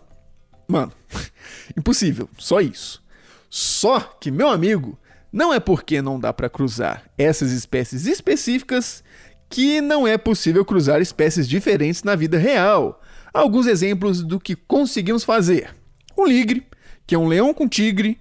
Mano, 0.74 0.92
impossível, 1.78 2.28
só 2.36 2.60
isso. 2.60 3.04
Só 3.48 4.00
que, 4.00 4.32
meu 4.32 4.48
amigo, 4.48 4.98
não 5.32 5.54
é 5.54 5.60
porque 5.60 6.02
não 6.02 6.20
dá 6.20 6.34
para 6.34 6.50
cruzar 6.50 7.04
essas 7.16 7.52
espécies 7.52 8.08
específicas 8.08 9.04
que 9.48 9.80
não 9.82 10.08
é 10.08 10.18
possível 10.18 10.66
cruzar 10.66 11.00
espécies 11.00 11.48
diferentes 11.48 12.02
na 12.02 12.16
vida 12.16 12.40
real. 12.40 13.00
Alguns 13.32 13.68
exemplos 13.68 14.24
do 14.24 14.40
que 14.40 14.56
conseguimos 14.56 15.24
fazer: 15.24 15.70
um 16.18 16.26
ligre, 16.26 16.66
que 17.06 17.14
é 17.14 17.20
um 17.20 17.28
leão 17.28 17.54
com 17.54 17.70
tigre, 17.70 18.20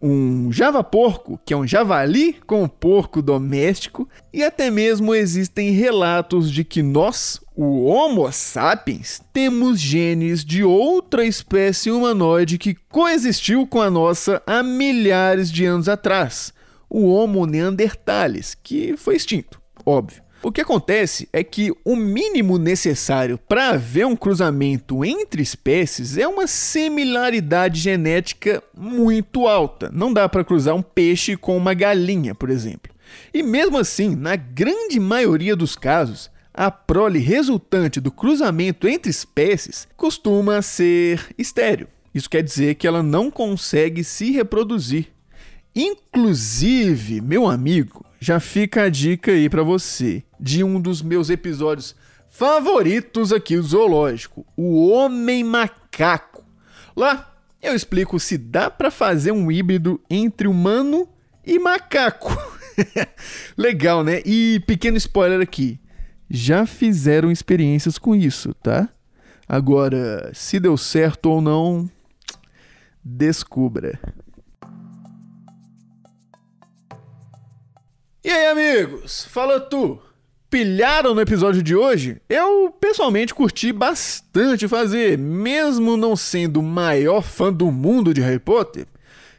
um 0.00 0.52
java-porco, 0.52 1.40
que 1.44 1.54
é 1.54 1.56
um 1.56 1.66
javali 1.66 2.34
com 2.46 2.68
porco 2.68 3.22
doméstico, 3.22 4.08
e 4.32 4.44
até 4.44 4.70
mesmo 4.70 5.14
existem 5.14 5.70
relatos 5.70 6.50
de 6.50 6.64
que 6.64 6.82
nós, 6.82 7.40
o 7.54 7.84
Homo 7.86 8.30
sapiens, 8.30 9.20
temos 9.32 9.80
genes 9.80 10.44
de 10.44 10.62
outra 10.62 11.24
espécie 11.24 11.90
humanoide 11.90 12.58
que 12.58 12.74
coexistiu 12.90 13.66
com 13.66 13.80
a 13.80 13.90
nossa 13.90 14.42
há 14.46 14.62
milhares 14.62 15.50
de 15.50 15.64
anos 15.64 15.88
atrás, 15.88 16.52
o 16.88 17.06
Homo 17.06 17.46
neanderthalis, 17.46 18.54
que 18.62 18.96
foi 18.96 19.16
extinto, 19.16 19.60
óbvio. 19.84 20.25
O 20.46 20.52
que 20.52 20.60
acontece 20.60 21.28
é 21.32 21.42
que 21.42 21.72
o 21.84 21.96
mínimo 21.96 22.56
necessário 22.56 23.36
para 23.36 23.70
haver 23.70 24.06
um 24.06 24.14
cruzamento 24.14 25.04
entre 25.04 25.42
espécies 25.42 26.16
é 26.16 26.28
uma 26.28 26.46
similaridade 26.46 27.80
genética 27.80 28.62
muito 28.72 29.48
alta. 29.48 29.90
Não 29.92 30.12
dá 30.12 30.28
para 30.28 30.44
cruzar 30.44 30.76
um 30.76 30.82
peixe 30.82 31.36
com 31.36 31.56
uma 31.56 31.74
galinha, 31.74 32.32
por 32.32 32.48
exemplo. 32.48 32.94
E 33.34 33.42
mesmo 33.42 33.76
assim, 33.76 34.14
na 34.14 34.36
grande 34.36 35.00
maioria 35.00 35.56
dos 35.56 35.74
casos, 35.74 36.30
a 36.54 36.70
prole 36.70 37.18
resultante 37.18 38.00
do 38.00 38.12
cruzamento 38.12 38.86
entre 38.86 39.10
espécies 39.10 39.88
costuma 39.96 40.62
ser 40.62 41.26
estéreo. 41.36 41.88
Isso 42.14 42.30
quer 42.30 42.44
dizer 42.44 42.76
que 42.76 42.86
ela 42.86 43.02
não 43.02 43.32
consegue 43.32 44.04
se 44.04 44.30
reproduzir. 44.30 45.08
Inclusive, 45.74 47.20
meu 47.20 47.48
amigo, 47.48 48.06
já 48.26 48.40
fica 48.40 48.82
a 48.82 48.88
dica 48.88 49.30
aí 49.30 49.48
para 49.48 49.62
você 49.62 50.24
de 50.40 50.64
um 50.64 50.80
dos 50.80 51.00
meus 51.00 51.30
episódios 51.30 51.94
favoritos 52.28 53.32
aqui 53.32 53.54
do 53.54 53.62
Zoológico, 53.62 54.44
o 54.56 54.88
Homem 54.88 55.44
Macaco. 55.44 56.44
Lá 56.96 57.32
eu 57.62 57.72
explico 57.72 58.18
se 58.18 58.36
dá 58.36 58.68
para 58.68 58.90
fazer 58.90 59.30
um 59.30 59.48
híbrido 59.48 60.00
entre 60.10 60.48
humano 60.48 61.08
e 61.46 61.56
macaco. 61.56 62.36
Legal, 63.56 64.02
né? 64.02 64.22
E 64.26 64.60
pequeno 64.66 64.96
spoiler 64.96 65.40
aqui. 65.40 65.78
Já 66.28 66.66
fizeram 66.66 67.30
experiências 67.30 67.96
com 67.96 68.12
isso, 68.12 68.52
tá? 68.54 68.88
Agora, 69.48 70.32
se 70.34 70.58
deu 70.58 70.76
certo 70.76 71.26
ou 71.26 71.40
não, 71.40 71.88
descubra. 73.04 73.96
E 78.26 78.28
aí, 78.28 78.46
amigos? 78.46 79.24
Fala 79.30 79.60
tu! 79.60 80.02
Pilharam 80.50 81.14
no 81.14 81.20
episódio 81.20 81.62
de 81.62 81.76
hoje? 81.76 82.20
Eu 82.28 82.74
pessoalmente 82.80 83.32
curti 83.32 83.70
bastante 83.72 84.66
fazer, 84.66 85.16
mesmo 85.16 85.96
não 85.96 86.16
sendo 86.16 86.58
o 86.58 86.62
maior 86.64 87.22
fã 87.22 87.52
do 87.52 87.70
mundo 87.70 88.12
de 88.12 88.20
Harry 88.20 88.40
Potter. 88.40 88.88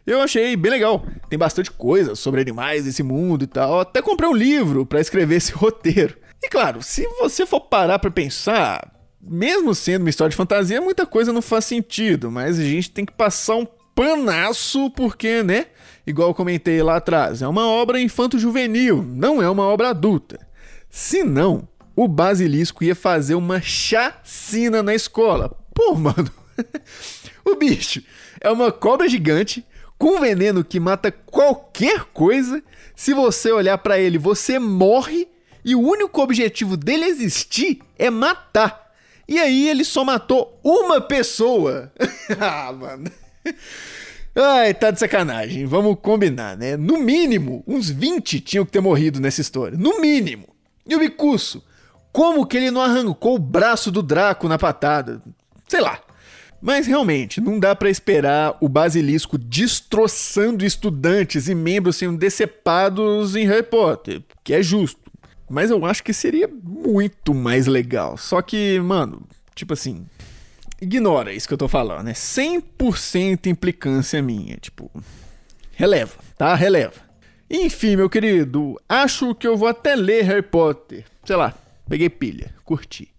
Eu 0.05 0.21
achei 0.21 0.55
bem 0.55 0.71
legal. 0.71 1.05
Tem 1.29 1.37
bastante 1.37 1.69
coisa 1.69 2.15
sobre 2.15 2.39
animais 2.39 2.85
desse 2.85 3.03
mundo 3.03 3.43
e 3.43 3.47
tal. 3.47 3.81
Até 3.81 4.01
comprei 4.01 4.29
um 4.29 4.33
livro 4.33 4.85
para 4.85 5.01
escrever 5.01 5.35
esse 5.35 5.51
roteiro. 5.51 6.15
E 6.41 6.47
claro, 6.47 6.81
se 6.81 7.05
você 7.19 7.45
for 7.45 7.59
parar 7.59 7.99
para 7.99 8.09
pensar, 8.09 8.89
mesmo 9.21 9.75
sendo 9.75 10.03
uma 10.03 10.09
história 10.09 10.29
de 10.29 10.37
fantasia, 10.37 10.79
muita 10.79 11.05
coisa 11.05 11.33
não 11.33 11.41
faz 11.41 11.65
sentido, 11.65 12.31
mas 12.31 12.57
a 12.57 12.63
gente 12.63 12.89
tem 12.89 13.03
que 13.03 13.11
passar 13.11 13.57
um 13.57 13.67
panaço 13.93 14.89
porque, 14.91 15.43
né? 15.43 15.65
Igual 16.07 16.29
eu 16.29 16.33
comentei 16.33 16.81
lá 16.81 16.95
atrás, 16.95 17.41
é 17.41 17.47
uma 17.47 17.67
obra 17.67 17.99
infanto-juvenil, 17.99 19.03
não 19.03 19.41
é 19.41 19.49
uma 19.49 19.63
obra 19.63 19.89
adulta. 19.89 20.39
Se 20.89 21.21
não, 21.21 21.67
o 21.93 22.07
basilisco 22.07 22.83
ia 22.83 22.95
fazer 22.95 23.35
uma 23.35 23.59
chacina 23.61 24.81
na 24.81 24.95
escola. 24.95 25.53
Pô, 25.73 25.93
mano, 25.95 26.31
o 27.45 27.55
bicho 27.55 28.01
é 28.39 28.49
uma 28.49 28.71
cobra 28.71 29.09
gigante 29.09 29.65
com 29.97 30.21
veneno 30.21 30.63
que 30.63 30.79
mata 30.79 31.11
qualquer 31.11 32.05
coisa. 32.13 32.63
Se 32.95 33.13
você 33.13 33.51
olhar 33.51 33.77
para 33.77 33.99
ele, 33.99 34.17
você 34.17 34.57
morre 34.57 35.27
e 35.65 35.75
o 35.75 35.81
único 35.81 36.21
objetivo 36.21 36.77
dele 36.77 37.05
existir 37.05 37.79
é 37.99 38.09
matar. 38.09 38.87
E 39.27 39.37
aí 39.37 39.67
ele 39.67 39.83
só 39.83 40.05
matou 40.05 40.57
uma 40.63 41.01
pessoa. 41.01 41.91
ah, 42.39 42.71
mano. 42.71 43.11
Ai, 44.39 44.71
tá 44.71 44.91
de 44.91 44.99
sacanagem. 44.99 45.65
Vamos 45.65 45.97
combinar, 45.99 46.55
né? 46.55 46.77
No 46.77 46.99
mínimo, 46.99 47.63
uns 47.65 47.89
20 47.89 48.39
tinham 48.39 48.63
que 48.63 48.71
ter 48.71 48.79
morrido 48.79 49.19
nessa 49.19 49.41
história. 49.41 49.75
No 49.75 49.99
mínimo. 49.99 50.47
E 50.85 50.95
o 50.95 50.99
Bicuço? 50.99 51.63
Como 52.11 52.45
que 52.45 52.55
ele 52.55 52.69
não 52.69 52.81
arrancou 52.81 53.35
o 53.35 53.39
braço 53.39 53.91
do 53.91 54.03
Draco 54.03 54.47
na 54.47 54.59
patada? 54.59 55.23
Sei 55.67 55.81
lá. 55.81 55.99
Mas 56.61 56.85
realmente, 56.85 57.41
não 57.41 57.59
dá 57.59 57.75
para 57.75 57.89
esperar 57.89 58.55
o 58.61 58.69
basilisco 58.69 59.39
destroçando 59.39 60.63
estudantes 60.63 61.47
e 61.47 61.55
membros 61.55 61.95
sendo 61.95 62.17
decepados 62.17 63.35
em 63.35 63.47
Harry 63.47 63.63
Potter, 63.63 64.21
que 64.43 64.53
é 64.53 64.61
justo. 64.61 65.11
Mas 65.49 65.71
eu 65.71 65.83
acho 65.83 66.03
que 66.03 66.13
seria 66.13 66.47
muito 66.47 67.33
mais 67.33 67.65
legal. 67.65 68.17
Só 68.17 68.41
que, 68.41 68.79
mano, 68.81 69.23
tipo 69.55 69.73
assim, 69.73 70.05
ignora 70.81 71.33
isso 71.33 71.47
que 71.47 71.53
eu 71.53 71.57
tô 71.57 71.67
falando. 71.67 72.07
É 72.07 72.13
100% 72.13 73.47
implicância 73.47 74.21
minha. 74.21 74.57
Tipo, 74.57 74.91
releva, 75.73 76.13
tá? 76.37 76.53
Releva. 76.55 77.07
Enfim, 77.49 77.95
meu 77.95 78.09
querido, 78.09 78.79
acho 78.89 79.33
que 79.33 79.47
eu 79.47 79.55
vou 79.55 79.69
até 79.69 79.95
ler 79.95 80.23
Harry 80.23 80.41
Potter. 80.41 81.05
Sei 81.23 81.35
lá, 81.35 81.53
peguei 81.87 82.09
pilha, 82.09 82.53
curti. 82.65 83.09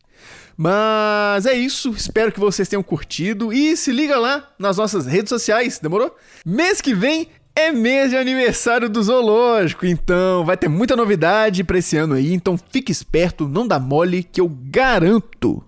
Mas 0.60 1.46
é 1.46 1.54
isso, 1.54 1.90
espero 1.90 2.32
que 2.32 2.40
vocês 2.40 2.68
tenham 2.68 2.82
curtido 2.82 3.52
e 3.52 3.76
se 3.76 3.92
liga 3.92 4.18
lá 4.18 4.50
nas 4.58 4.76
nossas 4.76 5.06
redes 5.06 5.28
sociais, 5.28 5.78
demorou? 5.78 6.14
Mês 6.44 6.80
que 6.80 6.92
vem 6.92 7.28
é 7.54 7.70
mês 7.70 8.10
de 8.10 8.16
aniversário 8.16 8.88
do 8.88 9.00
Zoológico, 9.00 9.86
então 9.86 10.44
vai 10.44 10.56
ter 10.56 10.68
muita 10.68 10.96
novidade 10.96 11.62
para 11.62 11.78
esse 11.78 11.96
ano 11.96 12.14
aí, 12.14 12.34
então 12.34 12.58
fique 12.70 12.90
esperto, 12.90 13.48
não 13.48 13.68
dá 13.68 13.78
mole 13.78 14.24
que 14.24 14.40
eu 14.40 14.48
garanto 14.48 15.64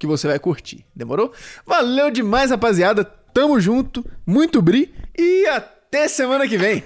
que 0.00 0.06
você 0.06 0.26
vai 0.26 0.38
curtir, 0.38 0.84
demorou? 0.96 1.30
Valeu 1.66 2.10
demais, 2.10 2.50
rapaziada, 2.50 3.04
tamo 3.04 3.60
junto, 3.60 4.02
muito 4.26 4.62
bri 4.62 4.94
e 5.16 5.46
até 5.46 6.08
semana 6.08 6.48
que 6.48 6.56
vem! 6.56 6.82